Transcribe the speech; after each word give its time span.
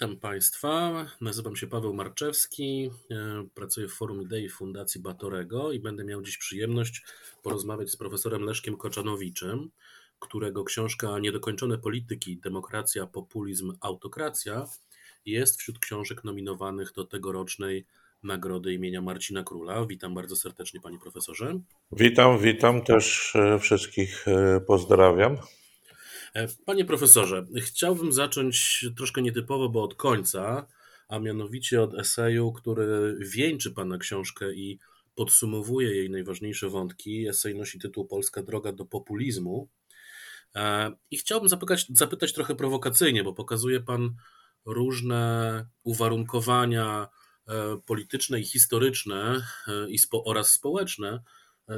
Witam 0.00 0.16
Państwa. 0.16 1.06
Nazywam 1.20 1.56
się 1.56 1.66
Paweł 1.66 1.94
Marczewski. 1.94 2.90
e, 3.10 3.44
Pracuję 3.54 3.88
w 3.88 3.92
Forum 3.92 4.22
Idei 4.22 4.48
Fundacji 4.48 5.00
Batorego 5.00 5.72
i 5.72 5.80
będę 5.80 6.04
miał 6.04 6.22
dziś 6.22 6.38
przyjemność 6.38 7.02
porozmawiać 7.42 7.90
z 7.90 7.96
profesorem 7.96 8.42
Leszkiem 8.42 8.76
Koczanowiczem, 8.76 9.70
którego 10.18 10.64
książka 10.64 11.18
Niedokończone 11.18 11.78
polityki, 11.78 12.36
demokracja, 12.36 13.06
populizm, 13.06 13.72
autokracja 13.80 14.66
jest 15.26 15.60
wśród 15.60 15.78
książek 15.78 16.24
nominowanych 16.24 16.92
do 16.92 17.04
tegorocznej 17.04 17.86
nagrody 18.22 18.72
imienia 18.74 19.02
Marcina 19.02 19.42
Króla. 19.42 19.86
Witam 19.86 20.14
bardzo 20.14 20.36
serdecznie 20.36 20.80
Panie 20.80 20.98
Profesorze. 20.98 21.60
Witam, 21.92 22.38
witam 22.38 22.82
też 22.82 23.36
e, 23.36 23.58
wszystkich 23.58 24.28
e, 24.28 24.60
pozdrawiam. 24.60 25.36
E, 26.34 26.48
Panie 26.64 26.84
profesorze, 26.84 27.46
chciałbym 27.56 28.12
zacząć 28.12 28.86
troszkę 28.96 29.22
nietypowo, 29.22 29.68
bo 29.68 29.82
od 29.82 29.94
końca, 29.94 30.66
a 31.08 31.18
mianowicie 31.18 31.82
od 31.82 31.94
eseju, 31.94 32.52
który 32.52 33.16
wieńczy 33.20 33.70
Pana 33.70 33.98
książkę 33.98 34.54
i 34.54 34.78
podsumowuje 35.14 35.96
jej 35.96 36.10
najważniejsze 36.10 36.68
wątki. 36.68 37.28
Esej 37.28 37.54
nosi 37.54 37.78
tytuł 37.78 38.06
Polska 38.06 38.42
droga 38.42 38.72
do 38.72 38.84
populizmu. 38.84 39.68
E, 40.54 40.92
I 41.10 41.16
chciałbym 41.16 41.48
zapytać, 41.48 41.86
zapytać 41.88 42.32
trochę 42.32 42.54
prowokacyjnie, 42.54 43.24
bo 43.24 43.32
pokazuje 43.32 43.80
Pan 43.80 44.14
różne 44.64 45.66
uwarunkowania 45.82 47.08
e, 47.48 47.80
polityczne 47.86 48.40
i 48.40 48.44
historyczne 48.44 49.46
i 49.88 49.98
spo, 49.98 50.24
oraz 50.24 50.50
społeczne 50.50 51.22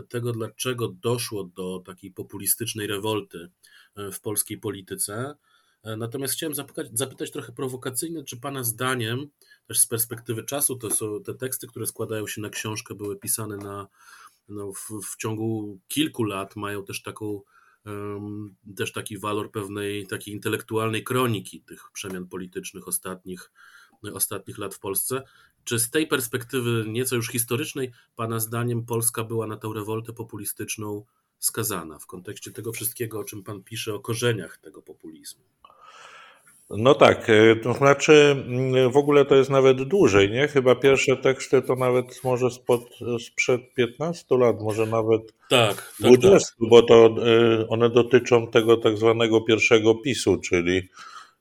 tego, 0.08 0.32
dlaczego 0.32 0.88
doszło 0.88 1.44
do 1.44 1.82
takiej 1.86 2.10
populistycznej 2.10 2.86
rewolty 2.86 3.50
w 3.96 4.20
polskiej 4.20 4.58
polityce. 4.58 5.34
Natomiast 5.96 6.34
chciałem 6.34 6.54
zapytać, 6.54 6.88
zapytać 6.92 7.30
trochę 7.30 7.52
prowokacyjnie, 7.52 8.24
czy 8.24 8.36
Pana 8.36 8.64
zdaniem, 8.64 9.26
też 9.66 9.78
z 9.78 9.86
perspektywy 9.86 10.44
czasu, 10.44 10.76
to 10.76 10.90
są 10.90 11.22
te 11.22 11.34
teksty, 11.34 11.66
które 11.66 11.86
składają 11.86 12.26
się 12.26 12.40
na 12.40 12.50
książkę, 12.50 12.94
były 12.94 13.16
pisane 13.16 13.56
na, 13.56 13.88
no, 14.48 14.72
w, 14.72 15.06
w 15.12 15.16
ciągu 15.16 15.78
kilku 15.88 16.24
lat, 16.24 16.56
mają 16.56 16.84
też 16.84 17.02
taką 17.02 17.42
też 18.76 18.92
taki 18.92 19.18
walor 19.18 19.50
pewnej 19.50 20.06
takiej 20.06 20.34
intelektualnej 20.34 21.04
kroniki 21.04 21.60
tych 21.60 21.90
przemian 21.92 22.28
politycznych 22.28 22.88
ostatnich, 22.88 23.52
ostatnich 24.12 24.58
lat 24.58 24.74
w 24.74 24.78
Polsce. 24.78 25.22
Czy 25.64 25.78
z 25.78 25.90
tej 25.90 26.06
perspektywy 26.06 26.84
nieco 26.88 27.16
już 27.16 27.28
historycznej, 27.28 27.92
Pana 28.16 28.40
zdaniem 28.40 28.84
Polska 28.84 29.24
była 29.24 29.46
na 29.46 29.56
tę 29.56 29.70
rewoltę 29.74 30.12
populistyczną 30.12 31.04
skazana 31.38 31.98
w 31.98 32.06
kontekście 32.06 32.50
tego 32.50 32.72
wszystkiego, 32.72 33.18
o 33.18 33.24
czym 33.24 33.42
Pan 33.42 33.62
pisze, 33.62 33.94
o 33.94 34.00
korzeniach 34.00 34.58
tego 34.58 34.82
populizmu? 34.82 35.44
No 36.70 36.94
tak, 36.94 37.30
e, 37.30 37.56
to 37.56 37.74
znaczy 37.74 38.44
mm, 38.48 38.90
w 38.90 38.96
ogóle 38.96 39.24
to 39.24 39.34
jest 39.34 39.50
nawet 39.50 39.82
dłużej, 39.82 40.30
nie? 40.30 40.48
Chyba 40.48 40.74
pierwsze 40.74 41.16
teksty 41.16 41.62
to 41.62 41.76
nawet 41.76 42.24
może 42.24 42.50
spod, 42.50 42.80
sprzed 43.26 43.74
15 43.74 44.38
lat, 44.38 44.60
może 44.60 44.86
nawet 44.86 45.22
tak, 45.50 45.94
20, 46.00 46.30
tak, 46.30 46.40
tak. 46.40 46.68
bo 46.68 46.82
to 46.82 47.06
e, 47.06 47.68
one 47.68 47.90
dotyczą 47.90 48.46
tego 48.46 48.76
tak 48.76 48.96
zwanego 48.98 49.40
pierwszego 49.40 49.94
PiSu, 49.94 50.36
czyli 50.36 50.88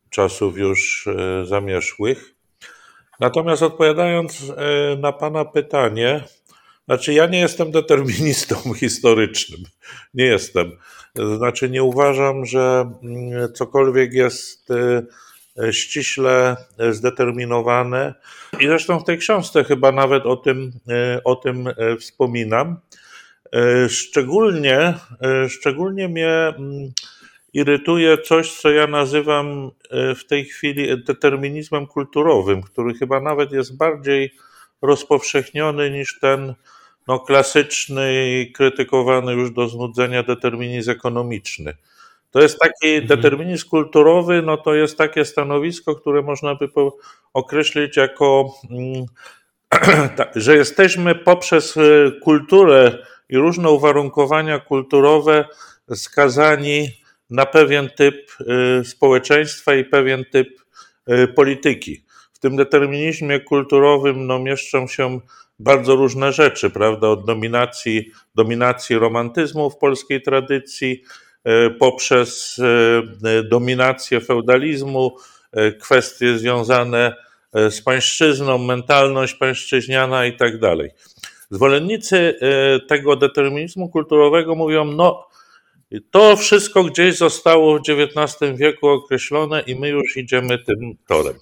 czasów 0.10 0.58
już 0.58 1.08
e, 1.08 1.46
zamierzchłych. 1.46 2.36
Natomiast 3.22 3.64
odpowiadając 3.64 4.54
na 4.98 5.12
Pana 5.12 5.46
pytanie, 5.46 6.24
znaczy, 6.86 7.14
ja 7.14 7.26
nie 7.26 7.40
jestem 7.40 7.72
deterministą 7.72 8.56
historycznym. 8.80 9.64
Nie 10.14 10.26
jestem. 10.26 10.72
Znaczy, 11.38 11.70
nie 11.70 11.84
uważam, 11.84 12.46
że 12.46 12.92
mm, 13.04 13.54
cokolwiek 13.54 14.14
jest 14.14 14.70
e, 14.72 15.74
ściśle 15.74 16.56
zdeterminowane. 16.92 18.14
I 18.60 18.68
zresztą 18.68 19.00
w 19.00 19.04
tej 19.04 19.18
książce 19.18 19.64
chyba 19.64 19.92
nawet 19.92 20.26
o 20.26 20.36
tym, 20.36 20.72
e, 20.90 21.24
o 21.24 21.36
tym 21.36 21.68
e, 21.68 21.98
wspominam. 21.98 22.80
Szczególnie, 23.90 24.94
szczególnie 25.50 26.08
mnie 26.08 26.30
mm, 26.30 26.92
irytuje 27.54 28.18
coś, 28.18 28.52
co 28.52 28.72
ja 28.72 28.88
nazywam 28.88 29.72
w 29.92 30.26
tej 30.28 30.46
chwili 30.46 31.04
determinizmem 31.04 31.88
kulturowym, 31.88 32.62
który 32.62 32.94
chyba 32.94 33.20
nawet 33.20 33.52
jest 33.52 33.78
bardziej 33.78 34.32
rozpowszechniony 34.82 35.92
niż 35.92 36.20
ten 36.20 36.54
no, 37.08 37.20
klasyczny 37.20 38.14
i 38.14 38.52
krytykowany 38.52 39.34
już 39.34 39.52
do 39.52 39.68
znudzenia 39.68 40.24
determinizm 40.24 40.92
ekonomiczny. 40.92 41.74
To 42.32 42.42
jest 42.42 42.60
taki 42.60 42.88
mhm. 42.88 43.08
determinizm 43.08 43.70
kulturowy, 43.70 44.42
no 44.42 44.58
to 44.58 44.74
jest 44.74 44.98
takie 44.98 45.26
stanowisko, 45.26 45.96
które 45.96 46.22
można 46.22 46.56
by 46.56 46.70
określić 47.34 47.98
jako, 47.98 48.54
mm, 48.70 49.06
że 50.36 50.56
jesteśmy 50.56 51.16
poprzez 51.16 51.78
y, 51.78 52.12
kulturę 52.24 52.98
i 53.30 53.38
różne 53.38 53.70
uwarunkowania 53.70 54.60
kulturowe 54.60 55.46
skazani 55.96 57.01
na 57.32 57.46
pewien 57.46 57.90
typ 57.90 58.32
y, 58.82 58.86
społeczeństwa 58.86 59.76
i 59.76 59.86
pewien 59.86 60.26
typ 60.32 60.62
y, 61.10 61.28
polityki. 61.28 62.04
W 62.34 62.40
tym 62.40 62.56
determinizmie 62.56 63.40
kulturowym 63.40 64.28
no, 64.28 64.40
mieszczą 64.40 64.88
się 64.88 65.20
bardzo 65.60 65.96
różne 65.96 66.32
rzeczy, 66.32 66.70
prawda? 66.70 67.08
Od 67.08 67.26
dominacji, 67.26 68.12
dominacji 68.36 68.96
romantyzmu 68.96 69.70
w 69.70 69.78
polskiej 69.78 70.22
tradycji, 70.22 71.04
e, 71.44 71.70
poprzez 71.70 72.62
dominację 73.50 74.22
feudalizmu, 74.22 75.16
kwestie 75.82 76.38
związane 76.38 77.16
z 77.54 77.82
pańszczyzną, 77.82 78.58
mentalność 78.58 79.34
pańszczyźniana 79.34 80.26
i 80.26 80.36
tak 80.36 80.60
dalej. 80.60 80.90
Zwolennicy 81.50 82.40
tego 82.88 83.16
determinizmu 83.16 83.90
kulturowego 83.90 84.56
mówią, 84.56 84.86
no 84.86 85.31
to 86.12 86.36
wszystko 86.38 86.84
gdzieś 86.84 87.18
zostało 87.18 87.80
w 87.80 87.82
XIX 87.90 88.58
wieku 88.58 88.88
określone 88.88 89.62
i 89.62 89.76
my 89.76 89.90
już 89.90 90.18
idziemy 90.18 90.60
tym 90.60 90.98
torem. 91.08 91.36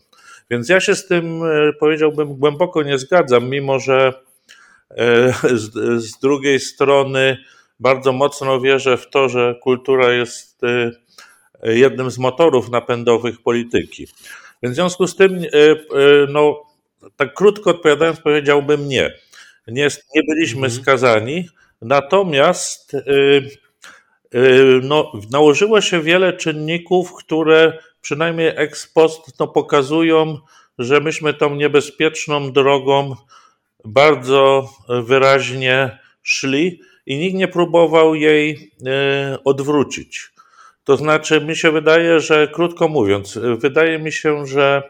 Więc 0.50 0.70
ja 0.70 0.80
się 0.80 0.96
z 0.96 1.08
tym, 1.08 1.44
e, 1.44 1.74
powiedziałbym, 1.80 2.36
głęboko 2.36 2.84
nie 2.84 2.98
zgadzam, 2.98 3.50
mimo 3.50 3.80
że 3.80 4.14
e, 4.90 5.34
z, 5.58 5.74
z 6.04 6.20
drugiej 6.20 6.60
strony 6.60 7.38
bardzo 7.80 8.12
mocno 8.12 8.62
wierzę 8.62 8.98
w 8.98 9.10
to, 9.10 9.30
że 9.30 9.56
kultura 9.64 10.14
jest 10.14 10.64
e, 10.64 10.92
jednym 11.64 12.12
z 12.12 12.18
motorów 12.18 12.70
napędowych 12.70 13.42
polityki. 13.42 14.08
Więc 14.64 14.74
w 14.74 14.76
związku 14.76 15.08
z 15.08 15.16
tym, 15.16 15.42
no, 16.30 16.64
tak 17.16 17.34
krótko 17.34 17.70
odpowiadając, 17.70 18.20
powiedziałbym 18.20 18.88
nie. 18.88 19.14
Nie, 19.68 19.88
nie 20.16 20.24
byliśmy 20.24 20.66
mhm. 20.66 20.82
skazani, 20.82 21.50
natomiast 21.82 22.96
no, 24.82 25.12
nałożyło 25.32 25.82
się 25.82 26.02
wiele 26.02 26.34
czynników, 26.34 27.14
które 27.14 27.78
przynajmniej 28.02 28.52
ex 28.56 28.88
post 28.88 29.40
no, 29.40 29.48
pokazują, 29.48 30.38
że 30.80 31.00
myśmy 31.00 31.34
tą 31.34 31.56
niebezpieczną 31.56 32.52
drogą 32.52 33.16
bardzo 33.86 34.70
wyraźnie 35.04 36.00
szli 36.22 36.82
i 37.06 37.18
nikt 37.18 37.36
nie 37.36 37.48
próbował 37.48 38.16
jej 38.16 38.72
e, 38.86 39.38
odwrócić. 39.44 40.32
To 40.84 40.98
znaczy, 40.98 41.42
mi 41.42 41.56
się 41.56 41.72
wydaje, 41.72 42.20
że 42.20 42.48
krótko 42.48 42.88
mówiąc, 42.88 43.40
wydaje 43.58 44.00
mi 44.00 44.12
się, 44.12 44.46
że 44.46 44.84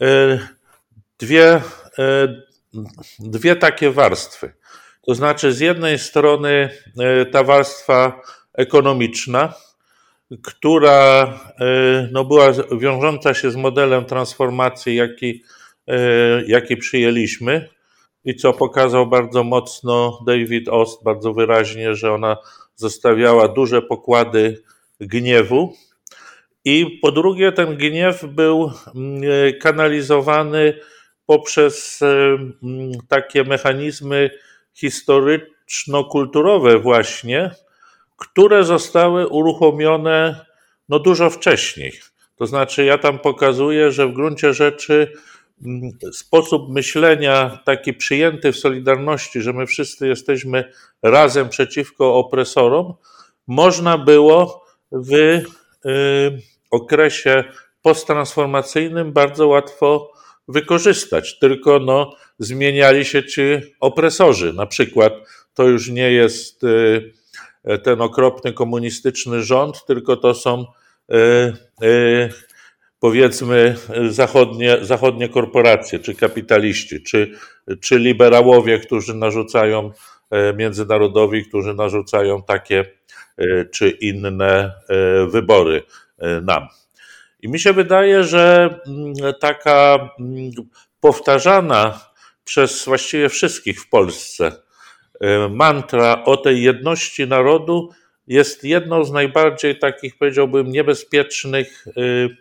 e, 0.00 0.38
dwie, 1.18 1.60
dwie 3.18 3.56
takie 3.56 3.90
warstwy. 3.90 4.52
To 5.06 5.14
znaczy, 5.14 5.52
z 5.52 5.60
jednej 5.60 5.98
strony 5.98 6.70
ta 7.32 7.44
warstwa 7.44 8.20
ekonomiczna, 8.56 9.54
która 10.42 11.22
e, 11.60 12.08
no, 12.12 12.24
była 12.24 12.52
wiążąca 12.78 13.34
się 13.34 13.50
z 13.50 13.56
modelem 13.56 14.04
transformacji, 14.04 14.96
jaki, 14.96 15.42
e, 15.86 15.98
jaki 16.46 16.76
przyjęliśmy. 16.76 17.68
i 18.24 18.34
co 18.34 18.52
pokazał 18.52 19.06
bardzo 19.06 19.44
mocno 19.44 20.18
David 20.26 20.68
Ost, 20.68 21.04
bardzo 21.04 21.32
wyraźnie, 21.32 21.94
że 21.94 22.12
ona 22.12 22.36
zostawiała 22.74 23.48
duże 23.48 23.82
pokłady 23.82 24.62
gniewu. 25.00 25.74
I 26.64 26.98
po 27.02 27.12
drugie, 27.12 27.52
ten 27.52 27.76
gniew 27.76 28.24
był 28.24 28.72
mm, 28.94 29.22
kanalizowany 29.60 30.80
poprzez 31.26 32.00
mm, 32.02 32.52
takie 33.08 33.44
mechanizmy 33.44 34.30
historyczno-kulturowe, 34.74 36.78
właśnie, 36.78 37.50
które 38.16 38.64
zostały 38.64 39.28
uruchomione 39.28 40.46
no, 40.88 40.98
dużo 40.98 41.30
wcześniej. 41.30 41.92
To 42.36 42.46
znaczy, 42.46 42.84
ja 42.84 42.98
tam 42.98 43.18
pokazuję, 43.18 43.92
że 43.92 44.06
w 44.06 44.12
gruncie 44.12 44.54
rzeczy 44.54 45.12
mm, 45.64 45.90
sposób 46.12 46.74
myślenia 46.74 47.58
taki 47.64 47.94
przyjęty 47.94 48.52
w 48.52 48.58
Solidarności, 48.58 49.40
że 49.40 49.52
my 49.52 49.66
wszyscy 49.66 50.08
jesteśmy 50.08 50.72
razem 51.02 51.48
przeciwko 51.48 52.14
opresorom, 52.14 52.94
można 53.46 53.98
było 53.98 54.64
w 54.92 55.14
y, 55.14 55.44
okresie 56.70 57.44
posttransformacyjnym 57.82 59.12
bardzo 59.12 59.48
łatwo 59.48 60.12
wykorzystać. 60.48 61.38
Tylko 61.38 61.78
no, 61.78 62.16
zmieniali 62.38 63.04
się 63.04 63.24
ci 63.24 63.42
opresorzy. 63.80 64.52
Na 64.52 64.66
przykład 64.66 65.12
to 65.54 65.62
już 65.62 65.88
nie 65.90 66.12
jest 66.12 66.64
y, 66.64 67.12
ten 67.82 68.00
okropny 68.00 68.52
komunistyczny 68.52 69.42
rząd, 69.42 69.84
tylko 69.86 70.16
to 70.16 70.34
są 70.34 70.64
y, 71.12 71.16
y, 71.82 72.28
powiedzmy 73.00 73.76
zachodnie, 74.08 74.78
zachodnie 74.82 75.28
korporacje, 75.28 75.98
czy 75.98 76.14
kapitaliści, 76.14 77.02
czy, 77.02 77.30
czy 77.80 77.98
liberałowie, 77.98 78.78
którzy 78.78 79.14
narzucają 79.14 79.90
międzynarodowi, 80.56 81.44
którzy 81.44 81.74
narzucają 81.74 82.42
takie 82.42 82.84
czy 83.72 83.90
inne 83.90 84.72
wybory 85.30 85.82
nam. 86.42 86.68
I 87.40 87.48
mi 87.48 87.60
się 87.60 87.72
wydaje, 87.72 88.24
że 88.24 88.78
mm, 88.86 89.14
taka 89.40 90.10
mm, 90.20 90.50
powtarzana 91.00 92.00
przez 92.44 92.84
właściwie 92.84 93.28
wszystkich 93.28 93.80
w 93.80 93.88
Polsce 93.88 94.52
mantra 95.50 96.24
o 96.24 96.36
tej 96.36 96.62
jedności 96.62 97.26
narodu 97.26 97.90
jest 98.26 98.64
jedną 98.64 99.04
z 99.04 99.12
najbardziej 99.12 99.78
takich, 99.78 100.18
powiedziałbym, 100.18 100.70
niebezpiecznych, 100.70 101.86
y, 101.96 102.36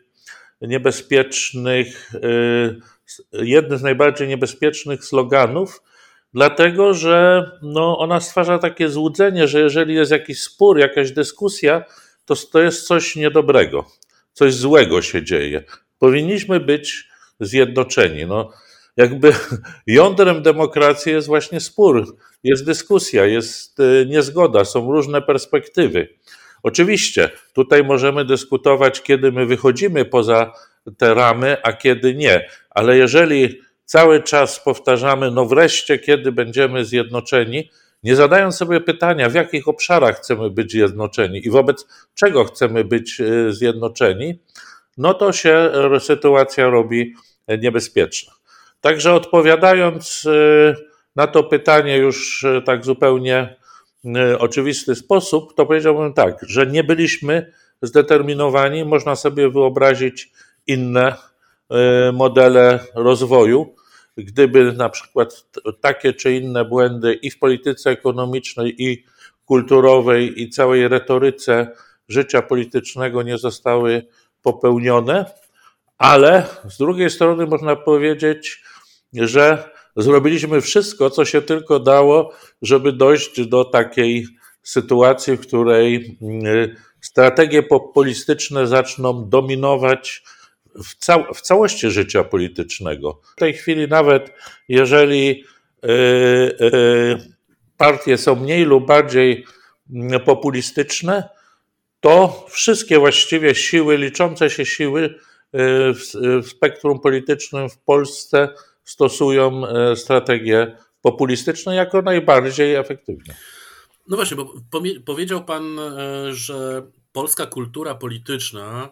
niebezpiecznych, 0.61 2.11
y, 2.15 2.79
jednym 3.33 3.79
z 3.79 3.81
najbardziej 3.81 4.27
niebezpiecznych 4.27 5.05
sloganów, 5.05 5.81
dlatego 6.33 6.93
że 6.93 7.51
no, 7.61 7.97
ona 7.97 8.19
stwarza 8.19 8.59
takie 8.59 8.89
złudzenie, 8.89 9.47
że 9.47 9.59
jeżeli 9.59 9.95
jest 9.95 10.11
jakiś 10.11 10.41
spór, 10.41 10.79
jakaś 10.79 11.11
dyskusja, 11.11 11.83
to 12.25 12.35
to 12.35 12.61
jest 12.61 12.87
coś 12.87 13.15
niedobrego 13.15 13.85
coś 14.35 14.53
złego 14.53 15.01
się 15.01 15.23
dzieje. 15.23 15.63
Powinniśmy 15.99 16.59
być 16.59 17.07
zjednoczeni. 17.39 18.25
No, 18.25 18.51
jakby 18.97 19.33
jądrem 19.87 20.41
demokracji 20.41 21.11
jest 21.11 21.27
właśnie 21.27 21.59
spór, 21.59 22.17
jest 22.43 22.65
dyskusja, 22.65 23.25
jest 23.25 23.79
y, 23.79 24.05
niezgoda, 24.09 24.65
są 24.65 24.91
różne 24.91 25.21
perspektywy. 25.21 26.07
Oczywiście 26.63 27.29
tutaj 27.53 27.83
możemy 27.83 28.25
dyskutować, 28.25 29.01
kiedy 29.01 29.31
my 29.31 29.45
wychodzimy 29.45 30.05
poza 30.05 30.53
te 30.97 31.13
ramy, 31.13 31.57
a 31.63 31.73
kiedy 31.73 32.15
nie, 32.15 32.49
ale 32.69 32.97
jeżeli 32.97 33.61
cały 33.85 34.23
czas 34.23 34.59
powtarzamy, 34.59 35.31
no 35.31 35.45
wreszcie, 35.45 35.99
kiedy 35.99 36.31
będziemy 36.31 36.85
zjednoczeni, 36.85 37.69
nie 38.03 38.15
zadając 38.15 38.55
sobie 38.55 38.81
pytania, 38.81 39.29
w 39.29 39.33
jakich 39.33 39.67
obszarach 39.67 40.17
chcemy 40.17 40.49
być 40.49 40.71
zjednoczeni 40.71 41.47
i 41.47 41.49
wobec 41.49 41.87
czego 42.13 42.43
chcemy 42.43 42.83
być 42.83 43.21
e, 43.21 43.53
zjednoczeni, 43.53 44.39
no 44.97 45.13
to 45.13 45.31
się 45.31 45.71
sytuacja 45.99 46.69
robi 46.69 47.13
niebezpieczna. 47.61 48.33
Także 48.85 49.13
odpowiadając 49.13 50.25
e, 50.25 50.75
na 51.15 51.27
to 51.27 51.43
pytanie 51.43 51.97
już 51.97 52.43
e, 52.43 52.61
tak 52.61 52.85
zupełnie 52.85 53.55
oczywisty 54.39 54.95
sposób, 54.95 55.55
to 55.55 55.65
powiedziałbym 55.65 56.13
tak, 56.13 56.39
że 56.47 56.67
nie 56.67 56.83
byliśmy 56.83 57.51
zdeterminowani, 57.81 58.85
można 58.85 59.15
sobie 59.15 59.49
wyobrazić 59.49 60.31
inne 60.67 61.15
modele 62.13 62.79
rozwoju, 62.95 63.75
gdyby 64.17 64.73
na 64.73 64.89
przykład 64.89 65.45
takie 65.81 66.13
czy 66.13 66.33
inne 66.33 66.65
błędy 66.65 67.13
i 67.13 67.31
w 67.31 67.39
polityce 67.39 67.89
ekonomicznej, 67.89 68.83
i 68.83 69.03
kulturowej, 69.45 70.41
i 70.41 70.49
całej 70.49 70.87
retoryce 70.87 71.67
życia 72.07 72.41
politycznego 72.41 73.23
nie 73.23 73.37
zostały 73.37 74.05
popełnione, 74.41 75.25
ale 75.97 76.47
z 76.69 76.77
drugiej 76.77 77.09
strony 77.09 77.45
można 77.45 77.75
powiedzieć, 77.75 78.65
że 79.13 79.69
zrobiliśmy 79.95 80.61
wszystko, 80.61 81.09
co 81.09 81.25
się 81.25 81.41
tylko 81.41 81.79
dało, 81.79 82.33
żeby 82.61 82.93
dojść 82.93 83.47
do 83.47 83.65
takiej 83.65 84.27
sytuacji, 84.63 85.37
w 85.37 85.41
której 85.41 86.17
mm, 86.21 86.75
strategie 87.01 87.63
populistyczne 87.63 88.67
zaczną 88.67 89.29
dominować 89.29 90.23
w, 90.83 90.95
cał 90.95 91.33
w 91.33 91.41
całości 91.41 91.91
życia 91.91 92.23
politycznego. 92.23 93.21
W 93.35 93.39
tej 93.39 93.53
chwili 93.53 93.87
nawet 93.87 94.33
jeżeli 94.69 95.43
yy, 95.83 96.55
yy, 96.59 97.35
partie 97.77 98.17
są 98.17 98.35
mniej 98.35 98.65
lub 98.65 98.85
bardziej 98.87 99.45
mm, 99.93 100.19
populistyczne, 100.19 101.29
to 101.99 102.45
wszystkie 102.49 102.99
właściwie 102.99 103.55
siły, 103.55 103.97
liczące 103.97 104.49
się 104.49 104.65
siły 104.65 105.03
y, 105.03 105.13
w 106.41 106.47
spektrum 106.47 106.99
politycznym 106.99 107.69
w 107.69 107.77
Polsce 107.77 108.49
stosują 108.85 109.61
y, 109.91 109.95
strategie 109.95 110.77
populistyczne 111.01 111.75
jako 111.75 112.01
najbardziej 112.01 112.75
efektywne. 112.75 113.35
No 114.07 114.15
właśnie, 114.15 114.37
bo 114.37 114.53
powiedział 115.05 115.45
Pan, 115.45 115.79
y, 115.79 116.33
że 116.33 116.87
polska 117.11 117.45
kultura 117.45 117.95
polityczna 117.95 118.91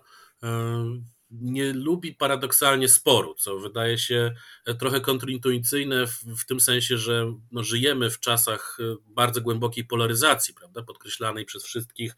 nie 1.41 1.73
lubi 1.73 2.13
paradoksalnie 2.13 2.89
sporu, 2.89 3.35
co 3.35 3.59
wydaje 3.59 3.97
się 3.97 4.33
trochę 4.79 5.01
kontrintuicyjne 5.01 6.07
w, 6.07 6.23
w 6.37 6.45
tym 6.45 6.59
sensie, 6.59 6.97
że 6.97 7.33
no, 7.51 7.63
żyjemy 7.63 8.09
w 8.09 8.19
czasach 8.19 8.77
e, 8.79 8.95
bardzo 9.05 9.41
głębokiej 9.41 9.85
polaryzacji, 9.85 10.53
prawda, 10.53 10.83
podkreślanej 10.83 11.45
przez 11.45 11.63
wszystkich, 11.63 12.15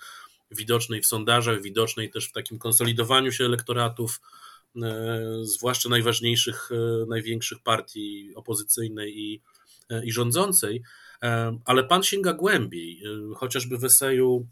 widocznej 0.51 1.01
w 1.01 1.05
sondażach, 1.05 1.61
widocznej 1.61 2.11
też 2.11 2.29
w 2.29 2.31
takim 2.31 2.59
konsolidowaniu 2.59 3.31
się 3.31 3.45
elektoratów, 3.45 4.21
e, 4.21 4.44
zwłaszcza 5.41 5.89
najważniejszych, 5.89 6.69
e, 6.71 7.05
największych 7.05 7.63
partii 7.63 8.31
opozycyjnej 8.35 9.19
i, 9.19 9.41
i 10.03 10.11
rządzącej, 10.11 10.83
ale 11.65 11.83
pan 11.83 12.03
sięga 12.03 12.33
głębiej, 12.33 13.03
chociażby 13.35 13.77
w 13.77 13.83
eseju 13.83 14.47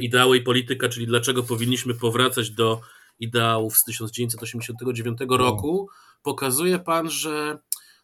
Ideały 0.00 0.36
i 0.36 0.42
polityka, 0.42 0.88
czyli 0.88 1.06
dlaczego 1.06 1.42
powinniśmy 1.42 1.94
powracać 1.94 2.50
do 2.50 2.80
ideałów 3.20 3.76
z 3.76 3.84
1989 3.84 5.18
roku, 5.28 5.88
pokazuje 6.22 6.78
pan, 6.78 7.10
że 7.10 7.58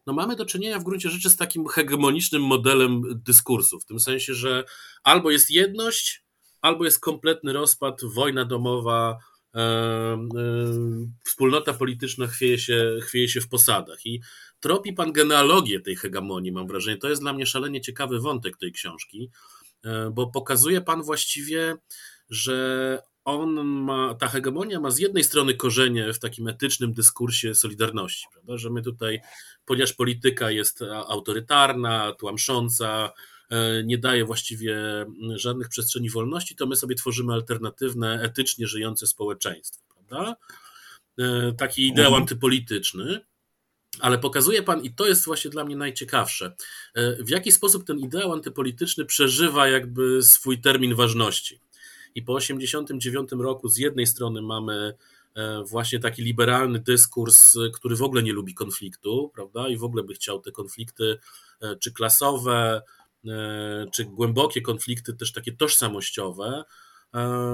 no 0.07 0.13
mamy 0.13 0.37
do 0.37 0.47
czynienia 0.47 0.79
w 0.79 0.85
gruncie 0.85 1.11
rzeczy 1.11 1.31
z 1.31 1.37
takim 1.37 1.67
hegemonicznym 1.67 2.43
modelem 2.43 3.03
dyskursu, 3.27 3.81
w 3.81 3.85
tym 3.85 4.01
sensie, 4.01 4.35
że 4.35 4.65
albo 5.03 5.31
jest 5.31 5.51
jedność, 5.51 6.25
albo 6.61 6.85
jest 6.85 7.01
kompletny 7.01 7.53
rozpad, 7.53 8.01
wojna 8.15 8.45
domowa, 8.45 9.11
e, 9.11 9.17
e, 9.17 9.30
wspólnota 11.25 11.73
polityczna 11.73 12.27
chwieje 12.27 12.59
się, 12.59 12.99
chwieje 13.03 13.29
się 13.29 13.41
w 13.41 13.49
posadach. 13.49 14.07
I 14.07 14.21
tropi 14.61 14.93
pan 14.93 15.13
genealogię 15.13 15.81
tej 15.81 15.97
hegemonii, 15.97 16.53
mam 16.53 16.67
wrażenie. 16.67 16.97
To 16.97 17.09
jest 17.09 17.23
dla 17.23 17.33
mnie 17.33 17.47
szalenie 17.47 17.81
ciekawy 17.81 18.21
wątek 18.21 18.57
tej 18.57 18.73
książki, 18.73 19.31
e, 19.85 20.11
bo 20.11 20.27
pokazuje 20.27 20.81
pan 20.81 21.03
właściwie, 21.03 21.77
że 22.31 22.99
on 23.25 23.65
ma, 23.65 24.15
ta 24.15 24.29
hegemonia 24.29 24.81
ma 24.81 24.91
z 24.91 24.99
jednej 24.99 25.25
strony 25.25 25.55
korzenie 25.55 26.13
w 26.13 26.19
takim 26.19 26.49
etycznym 26.49 26.93
dyskursie 26.93 27.55
solidarności, 27.55 28.27
prawda? 28.33 28.59
że 28.59 28.71
my 28.71 28.83
tutaj, 28.83 29.21
ponieważ 29.65 29.93
polityka 29.93 30.51
jest 30.51 30.83
autorytarna, 31.09 32.13
tłamsząca, 32.13 33.07
e, 33.07 33.11
nie 33.85 33.99
daje 33.99 34.25
właściwie 34.25 34.77
żadnych 35.35 35.69
przestrzeni 35.69 36.11
wolności, 36.11 36.57
to 36.57 36.67
my 36.67 36.77
sobie 36.77 36.95
tworzymy 36.95 37.33
alternatywne, 37.33 38.23
etycznie 38.23 38.67
żyjące 38.67 39.07
społeczeństwo. 39.07 39.85
Prawda? 40.09 40.37
E, 41.19 41.53
taki 41.53 41.87
ideał 41.87 42.07
mhm. 42.07 42.23
antypolityczny. 42.23 43.21
Ale 44.01 44.19
pokazuje 44.19 44.63
pan, 44.63 44.85
i 44.85 44.91
to 44.91 45.07
jest 45.07 45.25
właśnie 45.25 45.51
dla 45.51 45.65
mnie 45.65 45.77
najciekawsze, 45.77 46.55
e, 46.95 47.25
w 47.25 47.29
jaki 47.29 47.53
sposób 47.53 47.85
ten 47.85 47.99
ideał 47.99 48.33
antypolityczny 48.33 49.05
przeżywa 49.05 49.69
jakby 49.69 50.23
swój 50.23 50.61
termin 50.61 50.95
ważności. 50.95 51.61
I 52.15 52.23
po 52.23 52.39
1989 52.39 53.45
roku 53.45 53.69
z 53.69 53.77
jednej 53.77 54.07
strony 54.07 54.43
mamy 54.43 54.95
właśnie 55.65 56.01
taki 56.01 56.23
liberalny 56.23 56.79
dyskurs, 56.79 57.57
który 57.75 57.97
w 57.97 58.03
ogóle 58.03 58.23
nie 58.23 58.33
lubi 58.33 58.55
konfliktu, 58.55 59.31
prawda? 59.35 59.69
I 59.69 59.77
w 59.77 59.85
ogóle 59.85 60.03
by 60.03 60.15
chciał 60.15 60.41
te 60.41 60.53
konflikty, 60.53 61.19
czy 61.81 61.93
klasowe, 61.93 62.83
czy 63.93 64.05
głębokie 64.05 64.63
konflikty, 64.63 65.15
też 65.15 65.33
takie 65.33 65.53
tożsamościowe, 65.53 66.65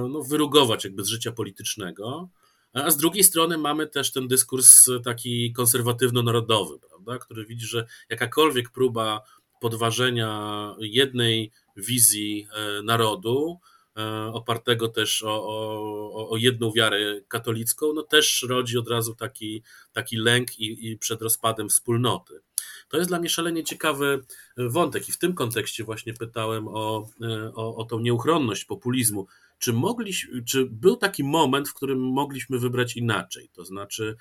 no, 0.09 0.23
wyrugować 0.23 0.85
jakby 0.85 1.05
z 1.05 1.09
życia 1.09 1.33
politycznego. 1.33 2.29
A 2.73 2.91
z 2.91 2.97
drugiej 2.97 3.25
strony 3.25 3.59
mamy 3.59 3.87
też 3.87 4.13
ten 4.13 4.29
dyskurs 4.29 4.87
taki 5.05 5.53
konserwatywno-narodowy, 5.53 6.79
prawda, 6.79 7.19
który 7.19 7.47
widzi, 7.47 7.67
że 7.67 7.87
jakakolwiek 8.09 8.71
próba 8.71 9.23
podważenia 9.61 10.75
jednej 10.79 11.51
wizji 11.77 12.49
e, 12.53 12.83
narodu, 12.83 13.61
e, 13.97 14.31
opartego 14.33 14.89
też 14.89 15.23
o, 15.23 15.47
o, 15.47 16.31
o 16.31 16.37
jedną 16.37 16.73
wiarę 16.73 17.21
katolicką, 17.29 17.93
no 17.93 18.03
też 18.03 18.47
rodzi 18.49 18.79
od 18.79 18.89
razu 18.89 19.15
taki, 19.15 19.63
taki 19.93 20.17
lęk 20.17 20.59
i, 20.59 20.91
i 20.91 20.99
przed 20.99 21.23
rozpadem 21.23 21.69
wspólnoty. 21.69 22.41
To 22.89 22.97
jest 22.97 23.11
dla 23.11 23.19
mnie 23.19 23.29
szalenie 23.29 23.65
ciekawy 23.65 24.25
wątek 24.57 25.09
i 25.09 25.13
w 25.13 25.19
tym 25.19 25.35
kontekście 25.35 25.85
właśnie 25.85 26.15
pytałem 26.15 26.69
o, 26.69 27.09
e, 27.23 27.53
o, 27.55 27.77
o 27.77 27.85
tą 27.85 28.01
nieuchronność 28.01 28.65
populizmu. 28.65 29.27
Czy, 29.59 29.73
mogliśmy, 29.73 30.45
czy 30.45 30.67
był 30.71 30.97
taki 30.97 31.25
moment, 31.25 31.69
w 31.69 31.75
którym 31.75 32.01
mogliśmy 32.01 32.59
wybrać 32.59 32.97
inaczej? 32.97 33.49
To 33.53 33.65
znaczy, 33.65 34.17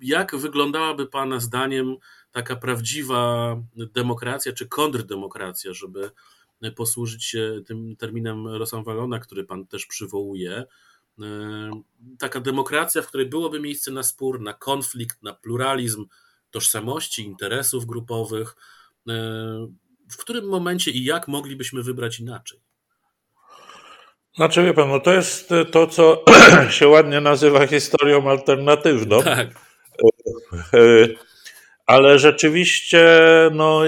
jak 0.00 0.36
wyglądałaby 0.36 1.06
Pana 1.06 1.40
zdaniem 1.40 1.96
taka 2.32 2.56
prawdziwa 2.56 3.56
demokracja 3.76 4.52
czy 4.52 4.68
kontrdemokracja, 4.68 5.72
żeby 5.72 6.10
posłużyć 6.76 7.24
się 7.24 7.62
tym 7.66 7.96
terminem 7.96 8.46
Rosanwalona, 8.46 9.18
który 9.18 9.44
pan 9.44 9.66
też 9.66 9.86
przywołuje. 9.86 10.64
E, 11.22 11.70
taka 12.18 12.40
demokracja, 12.40 13.02
w 13.02 13.06
której 13.06 13.26
byłoby 13.26 13.60
miejsce 13.60 13.90
na 13.90 14.02
spór, 14.02 14.40
na 14.40 14.52
konflikt, 14.52 15.22
na 15.22 15.32
pluralizm 15.34 16.06
tożsamości, 16.54 17.22
interesów 17.22 17.86
grupowych. 17.86 18.56
E, 19.08 19.12
w 20.10 20.16
którym 20.16 20.48
momencie 20.48 20.90
i 20.90 21.04
jak 21.04 21.28
moglibyśmy 21.28 21.82
wybrać 21.82 22.20
inaczej? 22.20 22.60
Znaczy, 24.36 24.62
wie 24.62 24.74
pan, 24.74 24.88
no 24.88 25.00
to 25.00 25.12
jest 25.12 25.50
to, 25.72 25.86
co 25.86 26.24
się 26.78 26.88
ładnie 26.88 27.20
nazywa 27.20 27.66
historią 27.66 28.30
alternatywną. 28.30 29.22
Tak. 29.22 29.48
E, 30.74 30.78
ale 31.86 32.18
rzeczywiście, 32.18 33.08
no, 33.52 33.80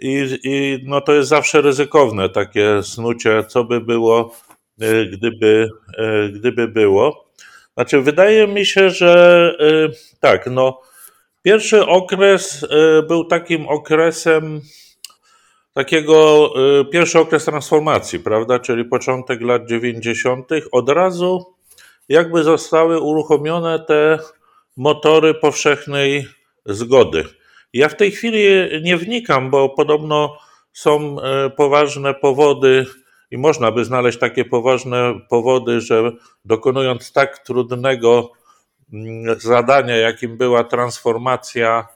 i, 0.00 0.38
i, 0.44 0.78
no 0.84 1.00
to 1.00 1.12
jest 1.12 1.28
zawsze 1.28 1.60
ryzykowne 1.60 2.28
takie 2.28 2.82
snucie, 2.82 3.44
co 3.48 3.64
by 3.64 3.80
było, 3.80 4.36
e, 4.80 5.06
gdyby, 5.06 5.68
e, 5.98 6.28
gdyby 6.28 6.68
było. 6.68 7.28
Znaczy, 7.74 8.00
wydaje 8.00 8.46
mi 8.46 8.66
się, 8.66 8.90
że 8.90 9.52
e, 9.60 9.88
tak, 10.20 10.46
no, 10.50 10.80
pierwszy 11.48 11.86
okres 11.86 12.66
był 13.08 13.24
takim 13.24 13.68
okresem 13.68 14.60
takiego, 15.72 16.50
pierwszy 16.92 17.18
okres 17.18 17.44
transformacji, 17.44 18.20
prawda, 18.20 18.58
czyli 18.58 18.84
początek 18.84 19.40
lat 19.40 19.66
90. 19.66 20.50
Od 20.72 20.88
razu 20.88 21.54
jakby 22.08 22.44
zostały 22.44 23.00
uruchomione 23.00 23.78
te 23.78 24.18
motory 24.76 25.34
powszechnej 25.34 26.26
zgody. 26.66 27.24
Ja 27.72 27.88
w 27.88 27.96
tej 27.96 28.10
chwili 28.10 28.44
nie 28.82 28.96
wnikam, 28.96 29.50
bo 29.50 29.68
podobno 29.68 30.38
są 30.72 31.20
e, 31.20 31.50
poważne 31.50 32.14
powody 32.14 32.86
i 33.30 33.38
można 33.38 33.72
by 33.72 33.84
znaleźć 33.84 34.18
takie 34.18 34.44
poważne 34.44 35.14
powody, 35.28 35.80
że 35.80 36.12
dokonując 36.44 37.12
tak 37.12 37.38
trudnego 37.38 38.37
zadania, 39.38 39.96
jakim 39.96 40.36
była 40.36 40.64
transformacja, 40.64 41.88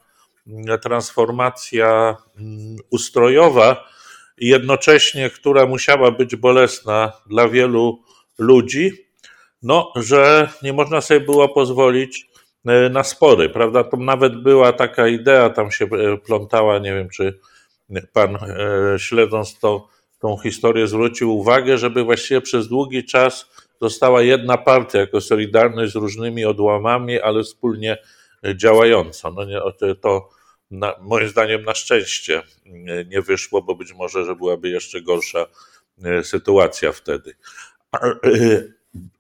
transformacja 0.83 2.17
mm, 2.39 2.77
ustrojowa, 2.91 3.85
jednocześnie, 4.39 5.31
która 5.31 5.67
musiała 5.67 6.11
być 6.11 6.37
bolesna 6.37 7.13
dla 7.27 7.49
wielu 7.49 8.03
ludzi, 8.39 9.07
no, 9.63 9.93
że 9.97 10.49
nie 10.63 10.73
można 10.73 11.01
sobie 11.01 11.21
było 11.21 11.49
pozwolić 11.49 12.33
E, 12.67 12.89
na 12.89 13.05
spory, 13.05 13.49
prawda? 13.49 13.85
To 13.85 13.97
nawet 13.97 14.43
była 14.43 14.73
taka 14.73 15.09
idea, 15.09 15.51
tam 15.51 15.71
się 15.71 15.85
e, 15.85 16.17
plątała, 16.17 16.79
nie 16.79 16.95
wiem, 16.95 17.09
czy 17.09 17.39
pan 18.13 18.37
e, 18.37 18.99
śledząc 18.99 19.59
to, 19.59 19.89
tą 20.21 20.39
historię 20.39 20.87
zwrócił 20.87 21.39
uwagę, 21.39 21.79
żeby 21.79 22.05
właściwie 22.05 22.41
przez 22.41 22.69
długi 22.69 23.05
czas 23.05 23.51
została 23.83 24.23
jedna 24.23 24.59
partia 24.59 24.99
jako 24.99 25.21
Solidarność 25.21 25.93
z 25.93 25.97
różnymi 25.97 26.45
odłamami, 26.45 27.21
ale 27.21 27.43
wspólnie 27.43 27.99
działająca. 28.57 29.31
No 29.31 29.45
nie, 29.45 29.61
to, 30.01 30.29
na, 30.71 30.95
moim 31.01 31.29
zdaniem 31.29 31.65
na 31.65 31.75
szczęście 31.75 32.43
nie 33.07 33.23
wyszło, 33.23 33.63
bo 33.63 33.75
być 33.75 33.95
może, 33.95 34.25
że 34.25 34.37
byłaby 34.37 34.69
jeszcze 34.69 35.01
gorsza 35.01 35.47
sytuacja 36.23 36.93
wtedy. 36.93 37.35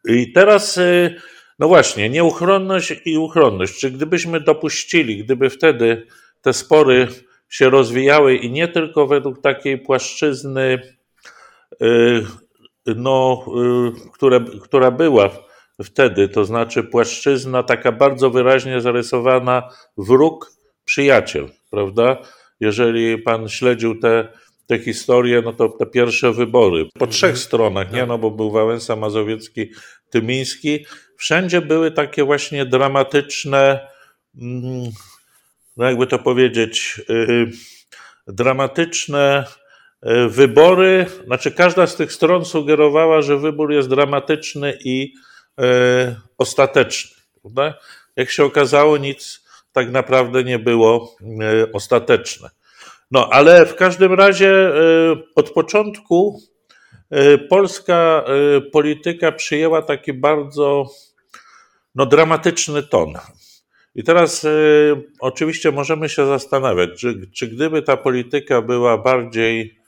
I 0.04 0.32
teraz 0.32 0.78
no 1.58 1.68
właśnie, 1.68 2.10
nieuchronność 2.10 2.94
i 3.04 3.18
uchronność. 3.18 3.80
Czy 3.80 3.90
gdybyśmy 3.90 4.40
dopuścili, 4.40 5.24
gdyby 5.24 5.50
wtedy 5.50 6.06
te 6.42 6.52
spory 6.52 7.08
się 7.48 7.70
rozwijały 7.70 8.36
i 8.36 8.50
nie 8.50 8.68
tylko 8.68 9.06
według 9.06 9.40
takiej 9.40 9.78
płaszczyzny, 9.78 10.96
no, 12.86 13.44
y, 14.06 14.10
które, 14.12 14.40
która 14.62 14.90
była 14.90 15.30
wtedy, 15.84 16.28
to 16.28 16.44
znaczy 16.44 16.84
płaszczyzna 16.84 17.62
taka 17.62 17.92
bardzo 17.92 18.30
wyraźnie 18.30 18.80
zarysowana 18.80 19.68
wróg, 19.96 20.52
przyjaciel, 20.84 21.48
prawda? 21.70 22.16
Jeżeli 22.60 23.18
pan 23.18 23.48
śledził 23.48 24.00
te, 24.00 24.28
te 24.66 24.78
historie, 24.78 25.42
no 25.44 25.52
to 25.52 25.68
te 25.68 25.86
pierwsze 25.86 26.32
wybory 26.32 26.88
po 26.98 27.06
trzech 27.06 27.30
mhm. 27.30 27.44
stronach, 27.44 27.92
nie? 27.92 27.98
Tak. 27.98 28.08
No 28.08 28.18
bo 28.18 28.30
był 28.30 28.50
Wałęsa 28.50 28.96
Mazowiecki, 28.96 29.70
Tymiński, 30.10 30.86
wszędzie 31.16 31.60
były 31.60 31.90
takie 31.90 32.24
właśnie 32.24 32.66
dramatyczne, 32.66 33.88
mm, 34.40 34.90
no 35.76 35.84
jakby 35.84 36.06
to 36.06 36.18
powiedzieć, 36.18 37.00
y, 37.10 37.50
dramatyczne 38.26 39.44
wybory. 40.28 41.06
Znaczy, 41.26 41.50
każda 41.50 41.86
z 41.86 41.96
tych 41.96 42.12
stron 42.12 42.44
sugerowała, 42.44 43.22
że 43.22 43.38
wybór 43.38 43.72
jest 43.72 43.88
dramatyczny 43.88 44.78
i 44.84 45.14
y, 45.60 45.64
ostateczny. 46.38 47.22
Prawda? 47.42 47.74
Jak 48.16 48.30
się 48.30 48.44
okazało, 48.44 48.96
nic 48.96 49.44
tak 49.72 49.90
naprawdę 49.90 50.44
nie 50.44 50.58
było 50.58 51.16
ostateczne. 51.72 52.50
No, 53.10 53.28
ale 53.30 53.66
w 53.66 53.74
każdym 53.74 54.12
razie 54.12 54.72
od 55.34 55.50
początku 55.50 56.40
polska 57.50 58.24
polityka 58.72 59.32
przyjęła 59.32 59.82
taki 59.82 60.12
bardzo 60.12 60.86
no, 61.94 62.06
dramatyczny 62.06 62.82
ton. 62.82 63.12
I 63.94 64.04
teraz 64.04 64.46
oczywiście 65.20 65.72
możemy 65.72 66.08
się 66.08 66.26
zastanawiać, 66.26 66.90
czy, 66.98 67.30
czy 67.34 67.48
gdyby 67.48 67.82
ta 67.82 67.96
polityka 67.96 68.62
była 68.62 68.98
bardziej 68.98 69.81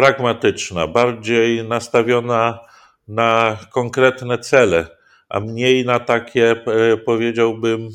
pragmatyczna, 0.00 0.86
bardziej 0.86 1.64
nastawiona 1.64 2.58
na 3.08 3.58
konkretne 3.70 4.38
cele, 4.38 4.86
a 5.28 5.40
mniej 5.40 5.84
na 5.84 5.98
takie, 5.98 6.64
y, 6.92 6.96
powiedziałbym, 6.96 7.88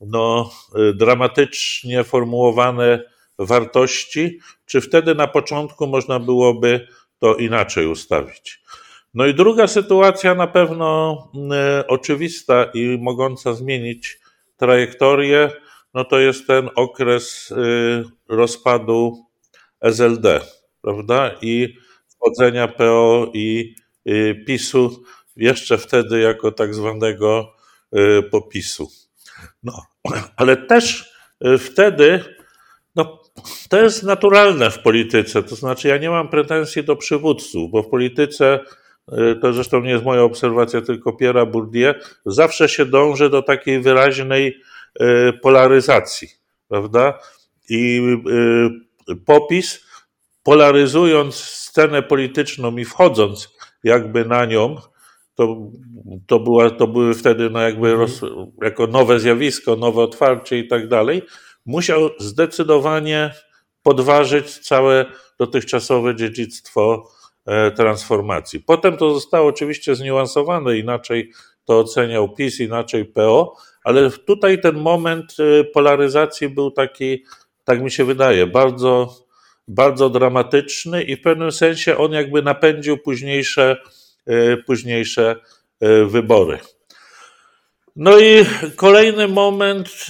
no, 0.00 0.50
y, 0.78 0.94
dramatycznie 0.94 2.04
formułowane 2.04 3.02
wartości, 3.38 4.38
czy 4.66 4.80
wtedy 4.80 5.14
na 5.14 5.26
początku 5.26 5.86
można 5.86 6.18
byłoby 6.18 6.88
to 7.18 7.34
inaczej 7.34 7.86
ustawić. 7.86 8.62
No 9.14 9.26
i 9.26 9.34
druga 9.34 9.66
sytuacja 9.66 10.34
na 10.34 10.46
pewno 10.46 11.18
y, 11.80 11.86
oczywista 11.86 12.64
i 12.74 12.98
mogąca 13.00 13.52
zmienić 13.52 14.18
trajektorię, 14.56 15.50
no 15.94 16.04
to 16.04 16.18
jest 16.18 16.46
ten 16.46 16.70
okres 16.74 17.54
rozpadu 18.28 19.26
SLD, 19.80 20.40
prawda? 20.82 21.30
I 21.42 21.76
wchodzenia 22.08 22.68
PO 22.68 23.30
i 23.34 23.74
y, 24.08 24.44
PiSu 24.46 25.04
jeszcze 25.36 25.78
wtedy 25.78 26.20
jako 26.20 26.52
tak 26.52 26.74
zwanego 26.74 27.52
popisu. 28.30 28.88
No, 29.62 29.82
ale 30.36 30.56
też 30.56 31.12
wtedy, 31.58 32.24
no, 32.96 33.22
to 33.68 33.82
jest 33.82 34.02
naturalne 34.02 34.70
w 34.70 34.78
polityce, 34.78 35.42
to 35.42 35.56
znaczy 35.56 35.88
ja 35.88 35.98
nie 35.98 36.10
mam 36.10 36.28
pretensji 36.28 36.84
do 36.84 36.96
przywódców, 36.96 37.70
bo 37.70 37.82
w 37.82 37.88
polityce 37.88 38.60
to 39.42 39.52
zresztą 39.52 39.80
nie 39.80 39.90
jest 39.90 40.04
moja 40.04 40.22
obserwacja, 40.22 40.80
tylko 40.80 41.12
Pierre 41.12 41.46
Bourdieu, 41.46 41.94
zawsze 42.26 42.68
się 42.68 42.86
dąży 42.86 43.30
do 43.30 43.42
takiej 43.42 43.80
wyraźnej 43.80 44.60
polaryzacji, 45.42 46.28
prawda? 46.68 47.18
I 47.68 48.02
popis, 49.26 49.85
polaryzując 50.46 51.34
scenę 51.34 52.02
polityczną 52.02 52.76
i 52.76 52.84
wchodząc 52.84 53.56
jakby 53.84 54.24
na 54.24 54.44
nią, 54.44 54.76
to, 55.34 55.56
to, 56.26 56.40
była, 56.40 56.70
to 56.70 56.86
były 56.86 57.14
wtedy 57.14 57.50
no 57.50 57.60
jakby 57.60 57.90
mhm. 57.90 58.00
roz, 58.00 58.20
jako 58.62 58.86
nowe 58.86 59.20
zjawisko, 59.20 59.76
nowe 59.76 60.02
otwarcie 60.02 60.58
i 60.58 60.68
tak 60.68 60.88
dalej, 60.88 61.22
musiał 61.66 62.10
zdecydowanie 62.18 63.34
podważyć 63.82 64.58
całe 64.58 65.06
dotychczasowe 65.38 66.16
dziedzictwo 66.16 67.08
e, 67.46 67.70
transformacji. 67.70 68.60
Potem 68.60 68.96
to 68.96 69.14
zostało 69.14 69.48
oczywiście 69.48 69.94
zniuansowane, 69.94 70.78
inaczej 70.78 71.32
to 71.64 71.78
oceniał 71.78 72.34
PiS, 72.34 72.60
inaczej 72.60 73.04
PO, 73.04 73.56
ale 73.84 74.10
tutaj 74.10 74.60
ten 74.60 74.76
moment 74.76 75.36
e, 75.38 75.64
polaryzacji 75.64 76.48
był 76.48 76.70
taki, 76.70 77.24
tak 77.64 77.82
mi 77.82 77.90
się 77.90 78.04
wydaje, 78.04 78.46
bardzo, 78.46 79.25
bardzo 79.68 80.10
dramatyczny 80.10 81.02
i 81.02 81.16
w 81.16 81.22
pewnym 81.22 81.52
sensie 81.52 81.96
on 81.96 82.12
jakby 82.12 82.42
napędził 82.42 82.98
późniejsze, 82.98 83.76
e, 84.26 84.56
późniejsze 84.56 85.36
wybory. 86.06 86.58
No 87.96 88.20
i 88.20 88.44
kolejny 88.76 89.28
moment, 89.28 90.06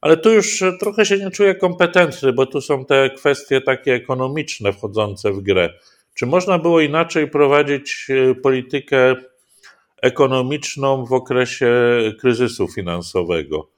ale 0.00 0.16
tu 0.16 0.32
już 0.32 0.62
trochę 0.80 1.06
się 1.06 1.18
nie 1.18 1.30
czuję 1.30 1.54
kompetentny, 1.54 2.32
bo 2.32 2.46
tu 2.46 2.60
są 2.60 2.84
te 2.84 3.10
kwestie 3.10 3.60
takie 3.60 3.94
ekonomiczne 3.94 4.72
wchodzące 4.72 5.32
w 5.32 5.40
grę. 5.40 5.70
Czy 6.14 6.26
można 6.26 6.58
było 6.58 6.80
inaczej 6.80 7.30
prowadzić 7.30 8.06
e, 8.10 8.34
politykę 8.34 9.14
ekonomiczną 10.02 11.04
w 11.04 11.12
okresie 11.12 11.72
kryzysu 12.20 12.68
finansowego? 12.68 13.68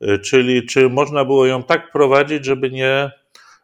E, 0.00 0.18
czyli 0.18 0.66
czy 0.66 0.88
można 0.88 1.24
było 1.24 1.46
ją 1.46 1.62
tak 1.62 1.92
prowadzić, 1.92 2.44
żeby 2.44 2.70
nie 2.70 3.10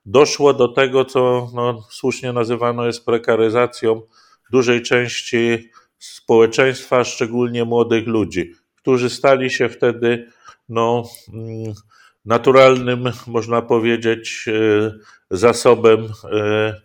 doszło 0.07 0.55
do 0.55 0.69
tego, 0.69 1.05
co 1.05 1.51
no, 1.55 1.87
słusznie 1.91 2.33
nazywano 2.33 2.87
jest 2.87 3.05
prekaryzacją 3.05 4.03
dużej 4.53 4.83
części 4.83 5.71
społeczeństwa, 5.99 7.05
szczególnie 7.05 7.65
młodych 7.65 8.07
ludzi, 8.07 8.53
którzy 8.77 9.11
stali 9.11 9.51
się 9.51 9.69
wtedy 9.69 10.27
no, 10.69 11.05
mm, 11.35 11.75
naturalnym, 12.25 13.05
można 13.27 13.63
powiedzieć, 13.63 14.45
e, 14.49 14.93
zasobem 15.31 16.09
e, 16.33 16.81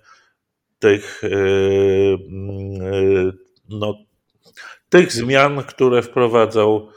tych, 0.79 1.23
e, 1.23 1.29
no, 3.69 3.93
tych 4.89 5.11
zmian, 5.11 5.63
które 5.63 6.01
wprowadzał, 6.01 6.89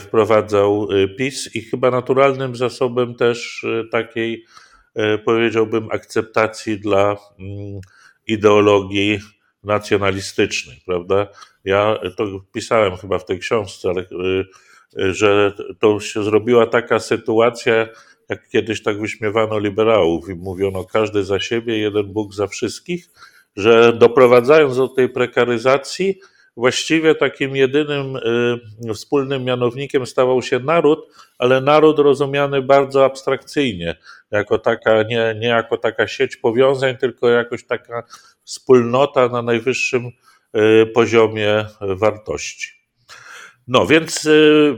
wprowadzał 0.00 0.88
PiS 1.18 1.54
i 1.56 1.62
chyba 1.62 1.90
naturalnym 1.90 2.56
zasobem 2.56 3.14
też 3.14 3.66
takiej, 3.92 4.44
powiedziałbym, 5.24 5.88
akceptacji 5.90 6.80
dla 6.80 7.16
mm, 7.38 7.80
ideologii 8.26 9.18
nacjonalistycznej, 9.62 10.82
prawda? 10.86 11.26
Ja 11.64 11.98
to 12.16 12.24
pisałem 12.52 12.96
chyba 12.96 13.18
w 13.18 13.24
tej 13.24 13.38
książce, 13.38 13.88
ale 13.88 14.04
że 14.96 15.52
to 15.78 16.00
się 16.00 16.22
zrobiła 16.22 16.66
taka 16.66 16.98
sytuacja, 16.98 17.88
jak 18.28 18.48
kiedyś 18.48 18.82
tak 18.82 19.00
wyśmiewano 19.00 19.58
liberałów 19.58 20.28
i 20.28 20.34
mówiono 20.34 20.84
każdy 20.84 21.24
za 21.24 21.40
siebie, 21.40 21.78
jeden 21.78 22.06
Bóg 22.06 22.34
za 22.34 22.46
wszystkich, 22.46 23.08
że 23.56 23.92
doprowadzając 23.92 24.76
do 24.76 24.88
tej 24.88 25.08
prekaryzacji, 25.08 26.20
właściwie 26.58 27.14
takim 27.14 27.56
jedynym 27.56 28.16
y, 28.90 28.94
wspólnym 28.94 29.44
mianownikiem 29.44 30.06
stawał 30.06 30.42
się 30.42 30.58
naród, 30.58 30.98
ale 31.38 31.60
naród 31.60 31.98
rozumiany 31.98 32.62
bardzo 32.62 33.04
abstrakcyjnie, 33.04 33.96
jako 34.30 34.58
taka, 34.58 35.02
nie, 35.02 35.34
nie 35.40 35.48
jako 35.48 35.76
taka 35.76 36.08
sieć 36.08 36.36
powiązań, 36.36 36.96
tylko 36.96 37.28
jakoś 37.28 37.66
taka 37.66 38.02
wspólnota 38.44 39.28
na 39.28 39.42
najwyższym 39.42 40.10
y, 40.56 40.86
poziomie 40.86 41.64
wartości. 41.80 42.68
No 43.68 43.86
więc 43.86 44.24
y, 44.24 44.74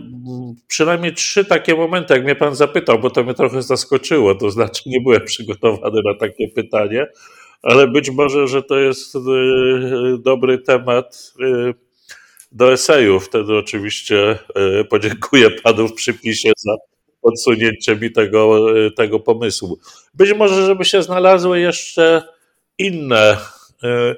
przynajmniej 0.66 1.14
trzy 1.14 1.44
takie 1.44 1.74
momenty, 1.74 2.14
jak 2.14 2.24
mnie 2.24 2.34
pan 2.34 2.54
zapytał, 2.54 2.98
bo 2.98 3.10
to 3.10 3.24
mnie 3.24 3.34
trochę 3.34 3.62
zaskoczyło, 3.62 4.34
to 4.34 4.50
znaczy 4.50 4.82
nie 4.86 5.00
byłem 5.00 5.24
przygotowany 5.24 6.00
na 6.04 6.14
takie 6.14 6.48
pytanie, 6.48 7.06
ale 7.62 7.88
być 7.88 8.10
może, 8.10 8.48
że 8.48 8.62
to 8.62 8.78
jest 8.78 9.14
y, 9.14 9.18
dobry 10.18 10.58
temat 10.58 11.32
y, 11.40 11.74
do 12.52 12.72
eseju. 12.72 13.20
Wtedy 13.20 13.56
oczywiście 13.56 14.38
podziękuję 14.88 15.50
panu 15.50 15.88
w 15.88 15.94
przypisie 15.94 16.52
za 16.56 16.72
odsunięcie 17.22 17.96
mi 17.96 18.12
tego, 18.12 18.66
tego 18.96 19.20
pomysłu. 19.20 19.78
Być 20.14 20.32
może, 20.34 20.66
żeby 20.66 20.84
się 20.84 21.02
znalazły 21.02 21.60
jeszcze 21.60 22.22
inne, 22.78 23.36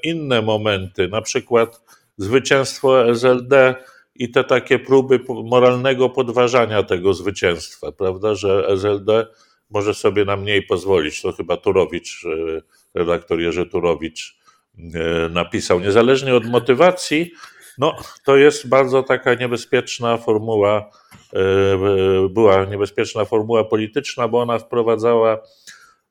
inne 0.02 0.42
momenty, 0.42 1.08
na 1.08 1.22
przykład 1.22 1.80
zwycięstwo 2.16 3.10
SLD 3.10 3.74
i 4.14 4.30
te 4.30 4.44
takie 4.44 4.78
próby 4.78 5.20
moralnego 5.44 6.08
podważania 6.10 6.82
tego 6.82 7.14
zwycięstwa, 7.14 7.92
prawda, 7.92 8.34
że 8.34 8.66
SLD 8.68 9.26
może 9.72 9.94
sobie 9.94 10.24
na 10.24 10.36
mniej 10.36 10.62
pozwolić. 10.62 11.22
To 11.22 11.32
chyba 11.32 11.56
Turowicz, 11.56 12.24
e, 12.24 12.62
redaktor 12.94 13.40
Jerzy 13.40 13.66
Turowicz 13.66 14.38
e, 14.78 15.28
napisał. 15.28 15.80
Niezależnie 15.80 16.34
od 16.34 16.46
motywacji, 16.46 17.32
no, 17.78 17.96
to 18.24 18.36
jest 18.36 18.68
bardzo 18.68 19.02
taka 19.02 19.34
niebezpieczna 19.34 20.16
formuła, 20.16 20.90
e, 21.32 22.28
była 22.28 22.64
niebezpieczna 22.64 23.24
formuła 23.24 23.64
polityczna, 23.64 24.28
bo 24.28 24.40
ona 24.40 24.58
wprowadzała 24.58 25.42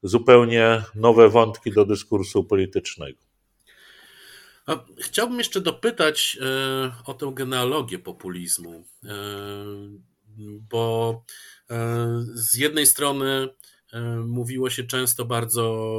zupełnie 0.03 0.83
nowe 0.95 1.29
wątki 1.29 1.71
do 1.71 1.85
dyskursu 1.85 2.43
politycznego. 2.43 3.19
Chciałbym 4.99 5.37
jeszcze 5.37 5.61
dopytać 5.61 6.37
o 7.05 7.13
tę 7.13 7.31
genealogię 7.35 7.99
populizmu, 7.99 8.83
bo 10.69 11.23
z 12.33 12.57
jednej 12.57 12.85
strony 12.85 13.49
mówiło 14.25 14.69
się 14.69 14.83
często 14.83 15.25
bardzo, 15.25 15.93